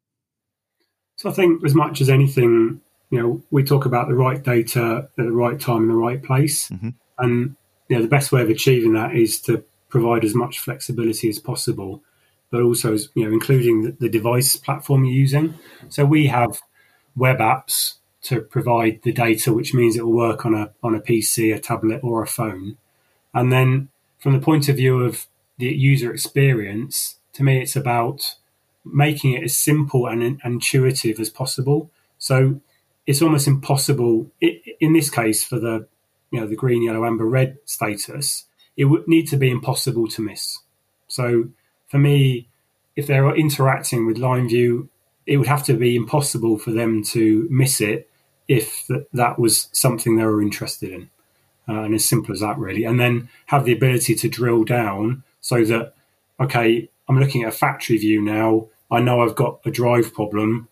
So 1.18 1.30
I 1.30 1.34
think 1.34 1.64
as 1.66 1.76
much 1.76 2.02
as 2.02 2.10
anything, 2.10 2.82
you 3.10 3.22
know, 3.22 3.42
we 3.52 3.64
talk 3.64 3.86
about 3.86 4.08
the 4.08 4.16
right 4.16 4.44
data 4.44 5.10
at 5.18 5.26
the 5.26 5.32
right 5.32 5.60
time 5.60 5.84
in 5.84 5.88
the 5.90 5.96
right 5.96 6.22
place. 6.22 6.70
Mm-hmm. 6.70 6.90
And 7.20 7.56
you 7.88 7.96
know, 7.96 8.02
the 8.02 8.10
best 8.10 8.32
way 8.32 8.42
of 8.42 8.50
achieving 8.50 8.94
that 8.94 9.16
is 9.16 9.40
to 9.42 9.64
provide 9.90 10.26
as 10.26 10.36
much 10.36 10.60
flexibility 10.60 11.30
as 11.30 11.40
possible, 11.40 12.04
but 12.52 12.62
also, 12.62 12.98
you 13.16 13.26
know, 13.26 13.32
including 13.32 13.84
the, 13.84 13.92
the 13.92 14.10
device 14.10 14.58
platform 14.58 15.06
you're 15.06 15.14
using. 15.14 15.54
So 15.90 16.06
we 16.06 16.28
have 16.28 16.62
web 17.16 17.38
apps 17.38 17.96
to 18.24 18.42
provide 18.42 19.02
the 19.04 19.14
data, 19.14 19.54
which 19.54 19.74
means 19.74 19.96
it 19.96 20.06
will 20.06 20.14
work 20.14 20.46
on 20.46 20.54
a 20.54 20.72
on 20.84 20.96
a 20.96 21.00
PC, 21.00 21.56
a 21.56 21.60
tablet, 21.60 22.02
or 22.04 22.22
a 22.22 22.28
phone. 22.28 22.78
And 23.34 23.52
then, 23.52 23.90
from 24.20 24.34
the 24.34 24.40
point 24.40 24.68
of 24.68 24.76
view 24.76 25.04
of 25.04 25.28
the 25.58 25.68
user 25.68 26.12
experience, 26.12 27.18
to 27.34 27.44
me, 27.44 27.62
it's 27.62 27.76
about 27.76 28.36
making 28.84 29.34
it 29.34 29.44
as 29.44 29.58
simple 29.58 30.08
and 30.08 30.40
intuitive 30.44 31.20
as 31.20 31.30
possible. 31.30 31.90
So 32.18 32.62
it's 33.08 33.22
almost 33.22 33.48
impossible 33.48 34.30
in 34.42 34.94
this 34.94 35.10
case 35.10 35.44
for 35.44 35.58
the 35.58 35.88
you 36.30 36.40
know 36.40 36.48
the 36.48 36.56
green, 36.56 36.84
yellow, 36.84 37.06
amber, 37.06 37.26
red 37.26 37.58
status. 37.66 38.46
It 38.76 38.86
would 38.86 39.08
need 39.08 39.28
to 39.30 39.38
be 39.38 39.50
impossible 39.50 40.08
to 40.10 40.22
miss. 40.22 40.60
So 41.08 41.50
for 41.88 41.98
me, 41.98 42.50
if 42.96 43.08
they're 43.08 43.34
interacting 43.34 44.06
with 44.06 44.18
LineView, 44.18 44.88
it 45.26 45.38
would 45.38 45.48
have 45.48 45.64
to 45.66 45.74
be 45.74 45.96
impossible 45.96 46.60
for 46.60 46.72
them 46.72 47.02
to 47.06 47.48
miss 47.50 47.82
it 47.82 48.10
if 48.48 48.88
that 49.14 49.40
was 49.40 49.70
something 49.72 50.16
they 50.16 50.26
were 50.26 50.42
interested 50.42 50.92
in. 50.92 51.10
Uh, 51.68 51.82
and 51.82 51.96
as 51.96 52.08
simple 52.08 52.34
as 52.34 52.40
that, 52.40 52.58
really. 52.58 52.86
And 52.86 53.00
then 53.00 53.30
have 53.48 53.66
the 53.66 53.74
ability 53.74 54.16
to 54.16 54.30
drill 54.30 54.64
down 54.64 55.24
so 55.42 55.64
that, 55.66 55.96
okay, 56.40 56.90
I'm 57.10 57.20
looking 57.20 57.44
at 57.44 57.50
a 57.50 57.58
factory 57.58 57.98
view 57.98 58.22
now. 58.22 58.68
I 58.90 59.02
know 59.02 59.22
I've 59.22 59.36
got 59.36 59.60
a 59.66 59.72
drive 59.72 60.14
problem. 60.14 60.70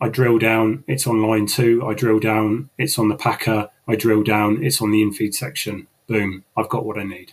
I 0.00 0.08
drill 0.08 0.38
down, 0.38 0.84
it's 0.86 1.06
on 1.06 1.22
line 1.22 1.46
two. 1.46 1.86
I 1.86 1.94
drill 1.94 2.20
down, 2.20 2.70
it's 2.78 2.98
on 2.98 3.08
the 3.08 3.16
packer. 3.16 3.70
I 3.86 3.96
drill 3.96 4.22
down, 4.22 4.62
it's 4.64 4.82
on 4.82 4.90
the 4.90 5.02
infeed 5.02 5.34
section. 5.34 5.86
Boom, 6.06 6.44
I've 6.56 6.68
got 6.68 6.84
what 6.84 6.98
I 6.98 7.04
need. 7.04 7.32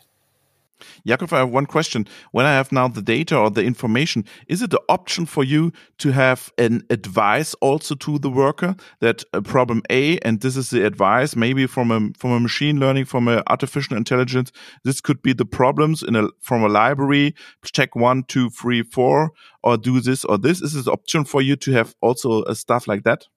Jakov, 1.08 1.34
I 1.34 1.40
have 1.40 1.50
one 1.50 1.66
question. 1.66 2.08
When 2.32 2.46
I 2.46 2.54
have 2.54 2.72
now 2.72 2.88
the 2.88 3.02
data 3.02 3.38
or 3.38 3.50
the 3.50 3.64
information, 3.64 4.26
is 4.48 4.62
it 4.62 4.74
an 4.74 4.80
option 4.90 5.26
for 5.26 5.44
you 5.44 5.72
to 6.00 6.12
have 6.12 6.52
an 6.58 6.84
advice 6.90 7.54
also 7.56 7.96
to 7.96 8.20
the 8.20 8.30
worker 8.30 8.76
that 9.00 9.24
a 9.34 9.42
problem 9.42 9.82
A 9.90 10.18
and 10.20 10.42
this 10.42 10.58
is 10.58 10.70
the 10.70 10.86
advice, 10.86 11.36
maybe 11.36 11.68
from 11.68 11.92
a 11.92 12.10
from 12.18 12.32
a 12.32 12.40
machine 12.40 12.80
learning, 12.80 13.06
from 13.06 13.28
a 13.28 13.44
artificial 13.48 13.98
intelligence, 13.98 14.52
this 14.84 15.02
could 15.02 15.22
be 15.22 15.34
the 15.34 15.46
problems 15.46 16.04
in 16.04 16.16
a 16.16 16.28
from 16.40 16.64
a 16.64 16.70
library. 16.70 17.36
Check 17.64 17.96
one, 17.96 18.24
two, 18.24 18.50
three, 18.50 18.84
four, 18.84 19.32
or 19.64 19.78
do 19.78 20.00
this 20.02 20.26
or 20.26 20.38
this. 20.38 20.62
Is 20.62 20.76
it 20.76 20.88
an 20.88 20.94
option 20.94 21.26
for 21.26 21.42
you 21.42 21.56
to 21.58 21.72
have 21.74 21.96
also 22.02 22.44
a 22.44 22.56
stuff 22.56 22.88
like 22.88 23.04
that? 23.04 23.28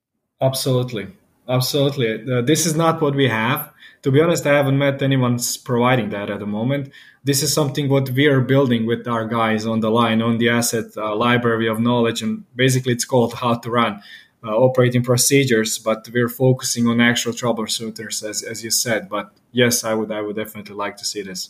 Absolutely, 0.41 1.09
absolutely. 1.49 2.25
Uh, 2.31 2.43
this 2.43 2.67
is 2.67 2.75
not 2.75 3.01
what 3.01 3.15
we 3.15 3.29
have. 3.29 3.74
To 4.05 4.11
be 4.11 4.21
honest, 4.21 4.47
I 4.47 4.53
haven't 4.53 4.77
met 4.77 5.01
anyone 5.01 5.39
providing 5.65 6.11
that 6.11 6.29
at 6.29 6.39
the 6.39 6.47
moment. 6.47 6.93
This 7.25 7.43
is 7.43 7.55
something 7.55 7.89
what 7.89 8.11
we 8.11 8.27
are 8.27 8.43
building 8.43 8.85
with 8.85 9.09
our 9.09 9.27
guys 9.27 9.65
on 9.65 9.81
the 9.81 9.91
line 9.91 10.21
on 10.21 10.37
the 10.37 10.51
asset 10.51 10.95
uh, 10.99 11.17
library 11.17 11.69
of 11.69 11.81
knowledge 11.81 12.21
and 12.21 12.45
basically 12.55 12.93
it's 12.93 13.07
called 13.07 13.33
how 13.33 13.55
to 13.55 13.71
run 13.71 14.03
uh, 14.45 14.55
operating 14.55 15.03
procedures 15.03 15.79
but 15.79 16.07
we're 16.13 16.29
focusing 16.29 16.87
on 16.87 17.01
actual 17.01 17.33
troubleshooters 17.33 18.23
as, 18.29 18.43
as 18.43 18.63
you 18.63 18.71
said. 18.71 19.09
But 19.09 19.33
yes 19.53 19.85
i 19.85 19.95
would 19.95 20.13
i 20.13 20.21
would 20.21 20.37
definitely 20.37 20.77
like 20.77 20.99
to 20.99 21.07
see 21.07 21.23
this. 21.23 21.49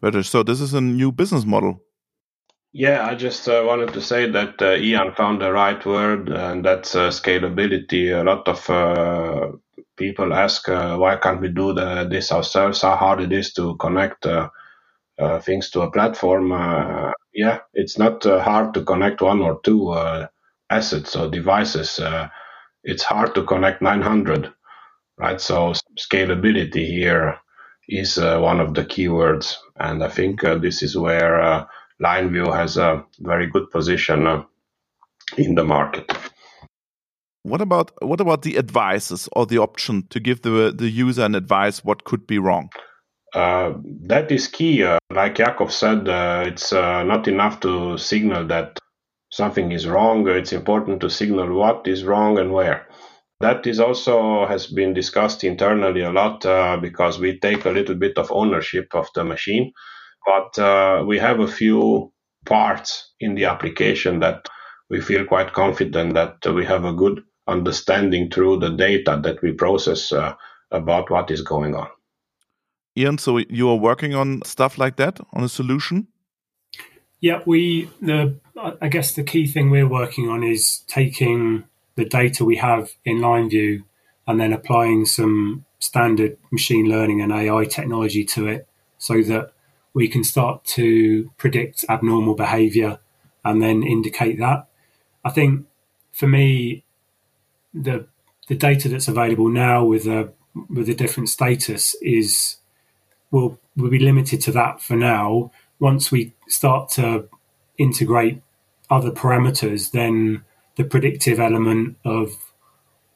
Better. 0.00 0.22
So 0.22 0.42
this 0.42 0.62
is 0.62 0.72
a 0.72 0.80
new 0.80 1.12
business 1.12 1.44
model. 1.44 1.82
Yeah, 2.72 3.06
I 3.06 3.14
just 3.14 3.48
uh, 3.48 3.64
wanted 3.66 3.92
to 3.92 4.00
say 4.00 4.30
that 4.30 4.62
uh, 4.62 4.76
Ian 4.76 5.12
found 5.12 5.40
the 5.40 5.50
right 5.50 5.82
word, 5.86 6.28
and 6.28 6.62
that's 6.62 6.94
uh, 6.94 7.08
scalability. 7.08 8.18
A 8.18 8.22
lot 8.22 8.46
of 8.46 8.68
uh, 8.68 9.56
people 9.96 10.32
ask, 10.34 10.68
uh, 10.68 10.96
why 10.96 11.16
can't 11.16 11.40
we 11.40 11.48
do 11.48 11.72
the, 11.72 12.06
this 12.10 12.32
ourselves? 12.32 12.82
How 12.82 12.96
hard 12.96 13.20
it 13.20 13.32
is 13.32 13.52
to 13.54 13.76
connect 13.76 14.26
uh, 14.26 14.50
uh, 15.18 15.40
things 15.40 15.70
to 15.70 15.80
a 15.80 15.90
platform, 15.90 16.52
uh, 16.52 17.10
yeah, 17.32 17.60
it's 17.72 17.98
not 17.98 18.26
uh, 18.26 18.38
hard 18.42 18.74
to 18.74 18.84
connect 18.84 19.22
one 19.22 19.40
or 19.40 19.60
two 19.64 19.94
assets 20.68 21.16
or 21.16 21.30
devices. 21.30 22.00
it's 22.84 23.02
hard 23.02 23.34
to 23.34 23.42
connect 23.44 23.80
900, 23.82 24.52
right? 25.18 25.40
So 25.40 25.72
scalability 25.98 26.86
here 26.86 27.38
is 27.88 28.18
one 28.18 28.60
of 28.60 28.74
the 28.74 28.84
keywords, 28.84 29.56
and 29.76 30.04
I 30.04 30.08
think 30.08 30.42
this 30.42 30.82
is 30.82 30.96
where 30.96 31.66
LineView 32.02 32.54
has 32.54 32.76
a 32.76 33.04
very 33.20 33.46
good 33.46 33.70
position 33.70 34.44
in 35.38 35.54
the 35.54 35.64
market. 35.64 36.15
What 37.46 37.60
about 37.60 37.92
what 38.02 38.20
about 38.20 38.42
the 38.42 38.58
advices 38.58 39.28
or 39.36 39.46
the 39.46 39.58
option 39.58 40.08
to 40.10 40.18
give 40.18 40.42
the 40.42 40.74
the 40.76 40.90
user 40.90 41.22
an 41.22 41.36
advice 41.36 41.84
what 41.84 42.02
could 42.02 42.26
be 42.26 42.40
wrong? 42.40 42.70
Uh, 43.34 43.74
that 44.08 44.32
is 44.32 44.48
key. 44.48 44.82
Uh, 44.82 44.98
like 45.12 45.36
Jakov 45.36 45.70
said, 45.70 46.08
uh, 46.08 46.42
it's 46.44 46.72
uh, 46.72 47.04
not 47.04 47.28
enough 47.28 47.60
to 47.60 47.98
signal 47.98 48.48
that 48.48 48.80
something 49.30 49.70
is 49.70 49.86
wrong. 49.86 50.26
It's 50.26 50.52
important 50.52 51.00
to 51.02 51.08
signal 51.08 51.54
what 51.54 51.86
is 51.86 52.02
wrong 52.02 52.36
and 52.38 52.52
where. 52.52 52.88
That 53.38 53.64
is 53.64 53.78
also 53.78 54.46
has 54.46 54.66
been 54.66 54.92
discussed 54.92 55.44
internally 55.44 56.00
a 56.00 56.10
lot 56.10 56.44
uh, 56.44 56.78
because 56.78 57.20
we 57.20 57.38
take 57.38 57.64
a 57.64 57.70
little 57.70 57.94
bit 57.94 58.18
of 58.18 58.32
ownership 58.32 58.88
of 58.92 59.08
the 59.14 59.22
machine, 59.22 59.72
but 60.26 60.58
uh, 60.58 61.04
we 61.06 61.18
have 61.18 61.38
a 61.38 61.52
few 61.60 62.12
parts 62.44 63.12
in 63.20 63.36
the 63.36 63.44
application 63.44 64.18
that 64.18 64.48
we 64.90 65.00
feel 65.00 65.24
quite 65.24 65.52
confident 65.52 66.14
that 66.14 66.38
we 66.52 66.64
have 66.64 66.84
a 66.84 66.92
good 66.92 67.22
understanding 67.46 68.30
through 68.30 68.58
the 68.58 68.70
data 68.70 69.20
that 69.22 69.42
we 69.42 69.52
process 69.52 70.12
uh, 70.12 70.34
about 70.70 71.10
what 71.10 71.30
is 71.30 71.42
going 71.42 71.74
on. 71.74 71.88
Ian, 72.96 73.18
so 73.18 73.38
you 73.38 73.68
are 73.68 73.76
working 73.76 74.14
on 74.14 74.42
stuff 74.44 74.78
like 74.78 74.96
that 74.96 75.20
on 75.32 75.44
a 75.44 75.48
solution? 75.48 76.08
Yeah, 77.20 77.40
we 77.46 77.90
the 78.00 78.38
I 78.80 78.88
guess 78.88 79.14
the 79.14 79.22
key 79.22 79.46
thing 79.46 79.70
we're 79.70 79.88
working 79.88 80.28
on 80.28 80.42
is 80.42 80.84
taking 80.86 81.64
the 81.94 82.04
data 82.04 82.44
we 82.44 82.56
have 82.56 82.92
in 83.04 83.18
LineView 83.18 83.82
and 84.26 84.40
then 84.40 84.52
applying 84.52 85.06
some 85.06 85.64
standard 85.78 86.36
machine 86.50 86.86
learning 86.88 87.20
and 87.20 87.32
AI 87.32 87.64
technology 87.64 88.24
to 88.24 88.46
it 88.46 88.68
so 88.98 89.22
that 89.22 89.52
we 89.94 90.08
can 90.08 90.24
start 90.24 90.64
to 90.64 91.30
predict 91.36 91.84
abnormal 91.88 92.34
behavior 92.34 92.98
and 93.44 93.62
then 93.62 93.82
indicate 93.82 94.38
that. 94.38 94.68
I 95.24 95.30
think 95.30 95.66
for 96.12 96.26
me, 96.26 96.84
the 97.82 98.06
the 98.48 98.54
data 98.54 98.88
that's 98.88 99.08
available 99.08 99.48
now 99.48 99.84
with 99.84 100.06
a 100.06 100.32
with 100.70 100.88
a 100.88 100.94
different 100.94 101.28
status 101.28 101.94
is 102.00 102.56
will 103.30 103.58
will 103.76 103.90
be 103.90 103.98
limited 103.98 104.40
to 104.42 104.52
that 104.52 104.80
for 104.80 104.96
now. 104.96 105.50
Once 105.78 106.10
we 106.10 106.32
start 106.48 106.88
to 106.88 107.28
integrate 107.76 108.42
other 108.88 109.10
parameters, 109.10 109.90
then 109.90 110.42
the 110.76 110.84
predictive 110.84 111.38
element 111.38 111.96
of 112.04 112.52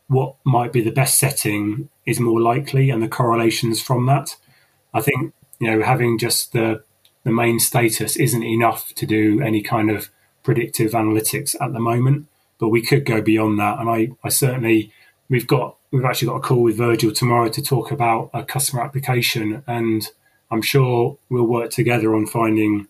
what 0.08 0.34
might 0.44 0.72
be 0.72 0.82
the 0.82 0.90
best 0.90 1.18
setting 1.18 1.88
is 2.04 2.18
more 2.18 2.40
likely 2.40 2.90
and 2.90 3.02
the 3.02 3.08
correlations 3.08 3.80
from 3.80 4.06
that. 4.06 4.36
I 4.92 5.00
think, 5.00 5.32
you 5.60 5.70
know, 5.70 5.84
having 5.84 6.18
just 6.18 6.52
the 6.52 6.82
the 7.22 7.32
main 7.32 7.58
status 7.60 8.16
isn't 8.16 8.42
enough 8.42 8.94
to 8.94 9.06
do 9.06 9.40
any 9.42 9.62
kind 9.62 9.90
of 9.90 10.10
predictive 10.42 10.92
analytics 10.92 11.54
at 11.60 11.72
the 11.72 11.80
moment, 11.80 12.26
but 12.60 12.68
we 12.68 12.82
could 12.82 13.04
go 13.04 13.20
beyond 13.20 13.58
that. 13.58 13.80
And 13.80 13.88
I, 13.88 14.10
I 14.22 14.28
certainly 14.28 14.92
we've 15.28 15.46
got 15.46 15.76
we've 15.90 16.04
actually 16.04 16.28
got 16.28 16.36
a 16.36 16.40
call 16.40 16.62
with 16.62 16.76
Virgil 16.76 17.10
tomorrow 17.10 17.48
to 17.48 17.62
talk 17.62 17.90
about 17.90 18.30
a 18.32 18.44
customer 18.44 18.82
application 18.82 19.64
and 19.66 20.06
I'm 20.50 20.62
sure 20.62 21.16
we'll 21.28 21.46
work 21.46 21.70
together 21.70 22.14
on 22.14 22.26
finding 22.26 22.88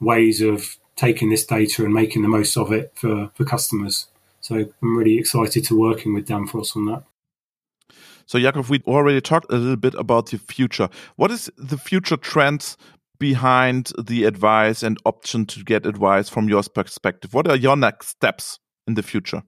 ways 0.00 0.40
of 0.40 0.76
taking 0.96 1.28
this 1.28 1.44
data 1.44 1.84
and 1.84 1.92
making 1.92 2.22
the 2.22 2.28
most 2.28 2.56
of 2.56 2.72
it 2.72 2.92
for, 2.94 3.30
for 3.34 3.44
customers. 3.44 4.06
So 4.40 4.66
I'm 4.82 4.96
really 4.96 5.18
excited 5.18 5.64
to 5.64 5.78
working 5.78 6.14
with 6.14 6.26
Danfoss 6.26 6.76
on 6.76 6.86
that. 6.86 7.02
So 8.26 8.38
Jakov, 8.38 8.68
we 8.68 8.80
already 8.86 9.20
talked 9.20 9.52
a 9.52 9.56
little 9.56 9.76
bit 9.76 9.94
about 9.94 10.30
the 10.30 10.38
future. 10.38 10.88
What 11.16 11.30
is 11.30 11.50
the 11.56 11.76
future 11.76 12.16
trends 12.16 12.76
behind 13.18 13.92
the 13.98 14.24
advice 14.24 14.82
and 14.82 14.98
option 15.04 15.46
to 15.46 15.64
get 15.64 15.84
advice 15.84 16.28
from 16.28 16.48
your 16.48 16.62
perspective? 16.62 17.34
What 17.34 17.48
are 17.48 17.56
your 17.56 17.76
next 17.76 18.08
steps 18.08 18.60
in 18.90 18.94
the 18.94 19.02
future? 19.02 19.42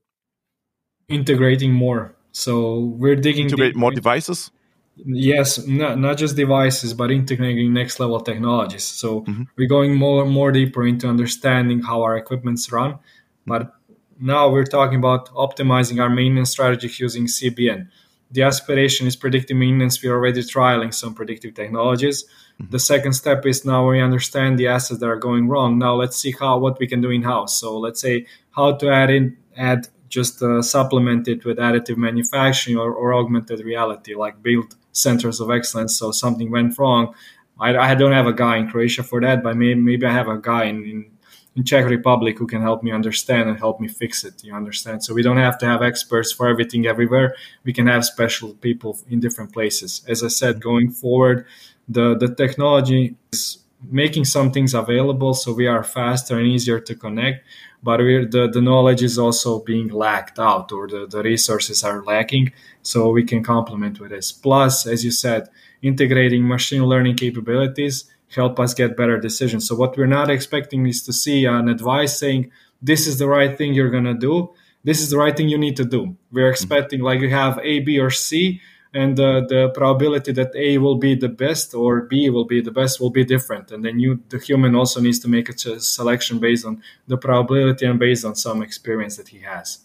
Integrating 1.07 1.73
more. 1.73 2.15
So 2.31 2.79
we're 3.01 3.15
digging 3.27 3.45
integrate 3.45 3.75
more 3.75 3.91
devices. 3.91 4.51
Yes, 4.95 5.65
not, 5.67 5.99
not 5.99 6.17
just 6.17 6.35
devices, 6.35 6.93
but 6.93 7.11
integrating 7.11 7.73
next 7.73 7.99
level 7.99 8.19
technologies. 8.19 8.83
So 8.83 9.21
mm-hmm. 9.21 9.43
we're 9.57 9.67
going 9.67 9.95
more 9.95 10.25
more 10.25 10.51
deeper 10.51 10.85
into 10.85 11.07
understanding 11.07 11.81
how 11.81 12.01
our 12.03 12.15
equipments 12.17 12.71
run. 12.71 12.99
But 13.45 13.73
now 14.19 14.49
we're 14.49 14.71
talking 14.77 14.99
about 14.99 15.29
optimizing 15.45 16.01
our 16.01 16.09
maintenance 16.09 16.51
strategy 16.51 16.89
using 16.97 17.25
CBM. 17.25 17.89
The 18.33 18.43
aspiration 18.43 19.07
is 19.07 19.15
predictive 19.15 19.55
maintenance. 19.57 20.03
We're 20.03 20.13
already 20.13 20.41
trialing 20.41 20.93
some 20.93 21.13
predictive 21.13 21.53
technologies. 21.53 22.23
Mm-hmm. 22.23 22.71
The 22.71 22.79
second 22.79 23.13
step 23.13 23.45
is 23.45 23.63
now 23.63 23.87
we 23.87 24.01
understand 24.01 24.59
the 24.59 24.67
assets 24.67 24.99
that 24.99 25.07
are 25.07 25.17
going 25.17 25.47
wrong. 25.47 25.79
Now 25.79 25.95
let's 25.95 26.17
see 26.17 26.33
how 26.37 26.57
what 26.57 26.79
we 26.79 26.87
can 26.87 26.99
do 26.99 27.11
in 27.11 27.23
house. 27.23 27.59
So 27.59 27.77
let's 27.77 28.01
say 28.01 28.25
how 28.51 28.73
to 28.73 28.91
add 28.91 29.09
in 29.09 29.37
add 29.55 29.87
just 30.09 30.43
uh, 30.43 30.61
supplement 30.61 31.27
it 31.27 31.43
with 31.43 31.57
additive 31.57 31.97
manufacturing 31.97 32.77
or, 32.77 32.93
or 32.93 33.15
augmented 33.15 33.59
reality, 33.61 34.13
like 34.13 34.43
build 34.43 34.75
centers 34.91 35.39
of 35.39 35.49
excellence. 35.49 35.97
So 35.97 36.11
something 36.11 36.51
went 36.51 36.77
wrong. 36.77 37.15
I, 37.59 37.75
I 37.75 37.95
don't 37.95 38.11
have 38.11 38.27
a 38.27 38.33
guy 38.33 38.57
in 38.57 38.69
Croatia 38.69 39.03
for 39.03 39.19
that, 39.21 39.43
but 39.43 39.57
maybe, 39.57 39.75
maybe 39.75 40.05
I 40.05 40.11
have 40.11 40.27
a 40.27 40.37
guy 40.37 40.65
in, 40.65 40.83
in, 40.83 41.11
in 41.55 41.63
Czech 41.63 41.85
Republic 41.85 42.37
who 42.37 42.47
can 42.47 42.61
help 42.61 42.83
me 42.83 42.91
understand 42.91 43.49
and 43.49 43.59
help 43.59 43.79
me 43.79 43.87
fix 43.87 44.23
it. 44.23 44.43
You 44.43 44.55
understand? 44.55 45.03
So 45.03 45.13
we 45.13 45.21
don't 45.21 45.37
have 45.37 45.57
to 45.59 45.65
have 45.65 45.81
experts 45.81 46.31
for 46.31 46.47
everything 46.47 46.85
everywhere. 46.87 47.35
We 47.63 47.73
can 47.73 47.87
have 47.87 48.05
special 48.05 48.53
people 48.55 48.97
in 49.09 49.19
different 49.19 49.53
places. 49.53 50.01
As 50.07 50.23
I 50.23 50.29
said, 50.29 50.61
going 50.61 50.91
forward, 50.91 51.45
the 51.87 52.15
the 52.15 52.33
technology 52.33 53.15
is 53.31 53.59
making 53.91 54.25
some 54.25 54.51
things 54.51 54.73
available 54.73 55.33
so 55.33 55.53
we 55.53 55.67
are 55.67 55.83
faster 55.83 56.37
and 56.37 56.47
easier 56.47 56.79
to 56.79 56.95
connect 56.95 57.45
but 57.81 57.97
the, 57.97 58.49
the 58.51 58.61
knowledge 58.61 59.03
is 59.03 59.19
also 59.19 59.59
being 59.59 59.89
lacked 59.89 60.39
out 60.39 60.71
or 60.71 60.87
the, 60.87 61.05
the 61.05 61.21
resources 61.21 61.83
are 61.83 62.01
lacking 62.03 62.51
so 62.81 63.09
we 63.09 63.25
can 63.25 63.43
complement 63.43 63.99
with 63.99 64.11
this 64.11 64.31
plus 64.31 64.87
as 64.87 65.03
you 65.03 65.11
said 65.11 65.49
integrating 65.81 66.47
machine 66.47 66.85
learning 66.85 67.15
capabilities 67.15 68.05
help 68.35 68.59
us 68.59 68.73
get 68.73 68.97
better 68.97 69.19
decisions 69.19 69.67
so 69.67 69.75
what 69.75 69.97
we're 69.97 70.05
not 70.05 70.29
expecting 70.29 70.85
is 70.85 71.03
to 71.03 71.13
see 71.13 71.45
an 71.45 71.67
advice 71.67 72.17
saying 72.17 72.51
this 72.81 73.07
is 73.07 73.17
the 73.19 73.27
right 73.27 73.57
thing 73.57 73.73
you're 73.73 73.89
going 73.89 74.03
to 74.03 74.13
do 74.13 74.49
this 74.83 75.01
is 75.01 75.09
the 75.09 75.17
right 75.17 75.37
thing 75.37 75.49
you 75.49 75.57
need 75.57 75.77
to 75.77 75.85
do 75.85 76.15
we're 76.31 76.49
expecting 76.49 77.01
like 77.01 77.19
you 77.21 77.29
have 77.29 77.59
a 77.63 77.79
b 77.79 77.99
or 77.99 78.09
c 78.09 78.61
and 78.93 79.19
uh, 79.19 79.41
the 79.47 79.69
probability 79.69 80.31
that 80.33 80.55
A 80.55 80.77
will 80.77 80.97
be 80.97 81.15
the 81.15 81.29
best 81.29 81.73
or 81.73 82.01
B 82.01 82.29
will 82.29 82.45
be 82.45 82.61
the 82.61 82.71
best 82.71 83.01
will 83.01 83.09
be 83.09 83.25
different. 83.25 83.71
And 83.71 83.83
then 83.83 83.99
you, 83.99 84.21
the 84.29 84.37
human, 84.37 84.75
also 84.75 85.01
needs 85.01 85.19
to 85.19 85.27
make 85.27 85.49
a 85.49 85.79
selection 85.79 86.39
based 86.39 86.65
on 86.65 86.83
the 87.07 87.17
probability 87.17 87.85
and 87.85 87.99
based 87.99 88.23
on 88.23 88.35
some 88.35 88.61
experience 88.61 89.17
that 89.17 89.29
he 89.29 89.39
has. 89.39 89.79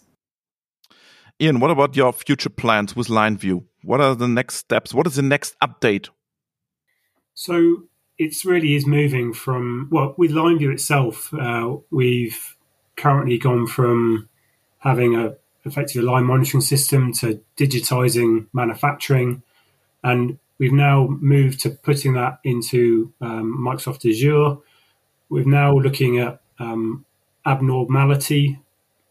Ian, 1.41 1.59
what 1.59 1.71
about 1.71 1.95
your 1.95 2.13
future 2.13 2.49
plans 2.49 2.95
with 2.95 3.07
LineView? 3.07 3.63
What 3.83 4.01
are 4.01 4.13
the 4.13 4.27
next 4.27 4.55
steps? 4.55 4.93
What 4.93 5.07
is 5.07 5.15
the 5.15 5.21
next 5.21 5.55
update? 5.59 6.09
So 7.33 7.83
it's 8.19 8.45
really 8.45 8.75
is 8.75 8.85
moving 8.85 9.33
from 9.33 9.87
well 9.89 10.13
with 10.17 10.31
LineView 10.31 10.71
itself. 10.71 11.33
Uh, 11.33 11.77
we've 11.89 12.55
currently 12.97 13.37
gone 13.37 13.65
from 13.65 14.29
having 14.79 15.15
a 15.15 15.35
effectively 15.65 16.07
a 16.07 16.11
line 16.11 16.25
monitoring 16.25 16.61
system 16.61 17.13
to 17.13 17.41
digitizing 17.57 18.47
manufacturing. 18.53 19.41
And 20.03 20.37
we've 20.57 20.73
now 20.73 21.07
moved 21.07 21.61
to 21.61 21.69
putting 21.69 22.13
that 22.13 22.39
into 22.43 23.11
um, 23.21 23.57
Microsoft 23.57 24.09
Azure. 24.09 24.57
We're 25.29 25.45
now 25.45 25.77
looking 25.77 26.19
at 26.19 26.41
um, 26.59 27.05
abnormality 27.45 28.59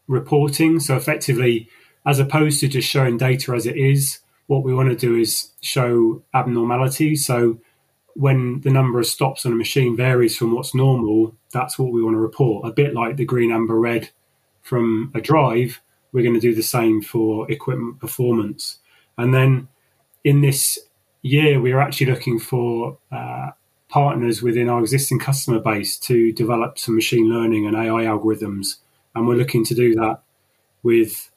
reporting. 0.07 0.79
So 0.79 0.95
effectively, 0.95 1.69
as 2.05 2.19
opposed 2.19 2.59
to 2.61 2.67
just 2.67 2.87
showing 2.87 3.17
data 3.17 3.53
as 3.53 3.65
it 3.65 3.77
is, 3.77 4.19
what 4.47 4.63
we 4.63 4.73
want 4.73 4.89
to 4.89 4.95
do 4.95 5.15
is 5.15 5.51
show 5.61 6.23
abnormality. 6.33 7.15
So 7.15 7.59
when 8.15 8.61
the 8.61 8.71
number 8.71 8.99
of 8.99 9.05
stops 9.05 9.45
on 9.45 9.51
a 9.51 9.55
machine 9.55 9.95
varies 9.95 10.35
from 10.35 10.53
what's 10.53 10.75
normal, 10.75 11.35
that's 11.51 11.77
what 11.79 11.91
we 11.91 12.03
want 12.03 12.15
to 12.15 12.19
report. 12.19 12.67
A 12.67 12.71
bit 12.71 12.93
like 12.93 13.15
the 13.15 13.25
green, 13.25 13.51
amber, 13.51 13.79
red 13.79 14.09
from 14.61 15.11
a 15.15 15.21
drive, 15.21 15.81
we're 16.11 16.23
going 16.23 16.35
to 16.35 16.39
do 16.39 16.55
the 16.55 16.63
same 16.63 17.01
for 17.01 17.49
equipment 17.51 17.99
performance. 17.99 18.79
And 19.17 19.33
then 19.33 19.67
in 20.23 20.41
this 20.41 20.79
year, 21.21 21.59
we're 21.59 21.79
actually 21.79 22.07
looking 22.07 22.39
for 22.39 22.97
uh, 23.11 23.51
partners 23.89 24.41
within 24.41 24.69
our 24.69 24.79
existing 24.79 25.19
customer 25.19 25.59
base 25.59 25.97
to 25.97 26.31
develop 26.31 26.77
some 26.77 26.95
machine 26.95 27.29
learning 27.29 27.67
and 27.67 27.75
AI 27.75 28.05
algorithms. 28.05 28.75
And 29.15 29.27
we're 29.27 29.35
looking 29.35 29.65
to 29.65 29.75
do 29.75 29.95
that 29.95 30.21
with 30.83 31.29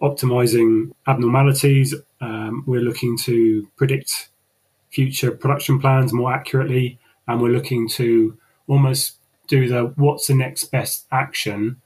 optimizing 0.00 0.92
abnormalities. 1.06 1.94
Um, 2.20 2.64
we're 2.66 2.80
looking 2.80 3.16
to 3.18 3.68
predict 3.76 4.28
future 4.90 5.30
production 5.30 5.78
plans 5.80 6.12
more 6.12 6.32
accurately. 6.32 6.98
And 7.26 7.40
we're 7.40 7.50
looking 7.50 7.88
to 7.90 8.36
almost 8.66 9.16
do 9.46 9.68
the 9.68 9.92
what's 9.96 10.26
the 10.26 10.34
next 10.34 10.64
best 10.64 11.06
action 11.10 11.80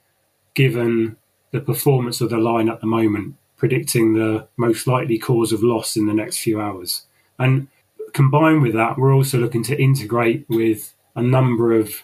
given 0.55 1.17
the 1.51 1.61
performance 1.61 2.21
of 2.21 2.31
the 2.31 2.39
line 2.39 2.69
at 2.69 2.81
the 2.81 2.87
moment, 2.87 3.35
predicting 3.57 4.15
the 4.15 4.47
most 4.57 4.87
likely 4.87 5.19
cause 5.19 5.53
of 5.53 5.63
loss 5.63 5.97
in 5.97 6.07
the 6.07 6.15
next 6.15 6.39
few 6.39 6.61
hours. 6.61 7.07
And 7.39 7.69
combined 8.13 8.63
with 8.63 8.75
that, 8.75 8.99
we're 8.99 9.15
also 9.15 9.39
looking 9.39 9.63
to 9.65 9.81
integrate 9.81 10.47
with 10.49 10.95
a 11.15 11.23
number 11.23 11.73
of 11.73 12.03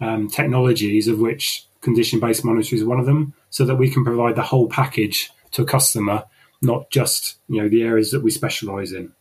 um, 0.00 0.28
technologies, 0.28 1.08
of 1.08 1.18
which 1.18 1.66
condition 1.80 2.20
based 2.20 2.44
monitoring 2.44 2.80
is 2.80 2.86
one 2.86 3.00
of 3.00 3.06
them, 3.06 3.34
so 3.50 3.64
that 3.64 3.76
we 3.76 3.90
can 3.90 4.04
provide 4.04 4.36
the 4.36 4.42
whole 4.42 4.68
package 4.68 5.30
to 5.52 5.62
a 5.62 5.66
customer, 5.66 6.24
not 6.62 6.90
just 6.90 7.36
you 7.48 7.62
know 7.62 7.68
the 7.68 7.82
areas 7.82 8.10
that 8.10 8.22
we 8.22 8.30
specialize 8.30 8.92
in. 8.92 9.12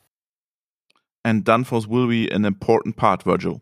And 1.25 1.45
Danfoss 1.45 1.87
will 1.87 2.07
be 2.07 2.29
an 2.29 2.45
important 2.45 2.97
part, 2.97 3.23
Virgil. 3.23 3.61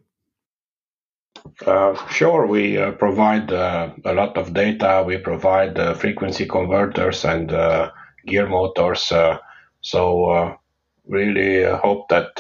Uh, 1.65 1.95
sure, 2.07 2.45
we 2.45 2.77
uh, 2.77 2.91
provide 2.91 3.51
uh, 3.51 3.91
a 4.05 4.13
lot 4.13 4.37
of 4.37 4.53
data. 4.53 5.03
We 5.05 5.17
provide 5.17 5.77
uh, 5.77 5.93
frequency 5.93 6.45
converters 6.45 7.25
and 7.25 7.51
uh, 7.51 7.91
gear 8.25 8.47
motors. 8.47 9.11
Uh, 9.11 9.37
so 9.81 10.57
really 11.07 11.63
hope 11.63 12.07
that 12.09 12.39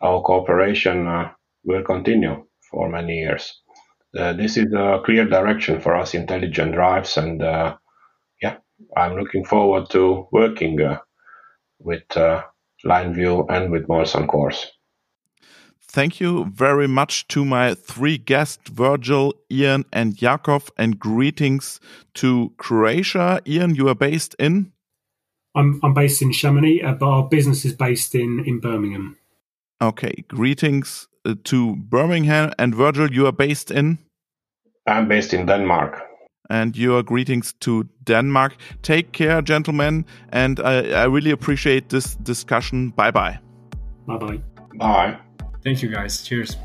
our 0.00 0.22
cooperation 0.22 1.28
will 1.64 1.82
continue 1.82 2.46
for 2.70 2.88
many 2.88 3.18
years. 3.18 3.60
this 4.12 4.56
is 4.56 4.72
a 4.72 5.02
clear 5.04 5.24
direction 5.24 5.80
for 5.80 5.96
us, 5.96 6.14
intelligent 6.14 6.72
drives, 6.72 7.16
and 7.16 7.40
yeah, 8.40 8.56
I'm 8.96 9.16
looking 9.16 9.44
forward 9.44 9.90
to 9.90 10.28
working 10.30 10.78
with 11.80 12.04
LineView 12.84 13.46
and 13.48 13.70
with 13.70 13.86
Molson 13.88 14.26
Coors. 14.26 14.66
Thank 15.94 16.18
you 16.18 16.46
very 16.46 16.88
much 16.88 17.28
to 17.28 17.44
my 17.44 17.74
three 17.74 18.18
guests, 18.18 18.68
Virgil, 18.68 19.32
Ian, 19.48 19.84
and 19.92 20.16
Jakov, 20.16 20.70
and 20.76 20.98
greetings 20.98 21.78
to 22.14 22.52
Croatia. 22.56 23.40
Ian, 23.46 23.76
you 23.76 23.88
are 23.88 23.94
based 23.94 24.34
in? 24.38 24.72
I'm, 25.54 25.78
I'm 25.84 25.94
based 25.94 26.20
in 26.20 26.32
Chamonix, 26.32 26.82
uh, 26.82 26.94
but 26.94 27.06
our 27.06 27.28
business 27.28 27.64
is 27.64 27.74
based 27.74 28.16
in, 28.16 28.42
in 28.44 28.58
Birmingham. 28.58 29.16
Okay, 29.80 30.24
greetings 30.26 31.06
uh, 31.24 31.34
to 31.44 31.76
Birmingham. 31.76 32.52
And 32.58 32.74
Virgil, 32.74 33.12
you 33.12 33.26
are 33.26 33.32
based 33.32 33.70
in? 33.70 33.98
I'm 34.88 35.06
based 35.06 35.32
in 35.32 35.46
Denmark. 35.46 36.02
And 36.50 36.76
your 36.76 37.02
greetings 37.02 37.54
to 37.60 37.88
Denmark. 38.04 38.56
Take 38.82 39.12
care, 39.12 39.40
gentlemen. 39.42 40.04
And 40.30 40.60
I, 40.60 40.90
I 40.90 41.04
really 41.04 41.30
appreciate 41.30 41.88
this 41.88 42.16
discussion. 42.16 42.90
Bye 42.90 43.10
bye. 43.10 43.38
Bye 44.06 44.18
bye. 44.18 44.40
Bye. 44.74 45.18
Thank 45.62 45.82
you, 45.82 45.88
guys. 45.88 46.22
Cheers. 46.22 46.56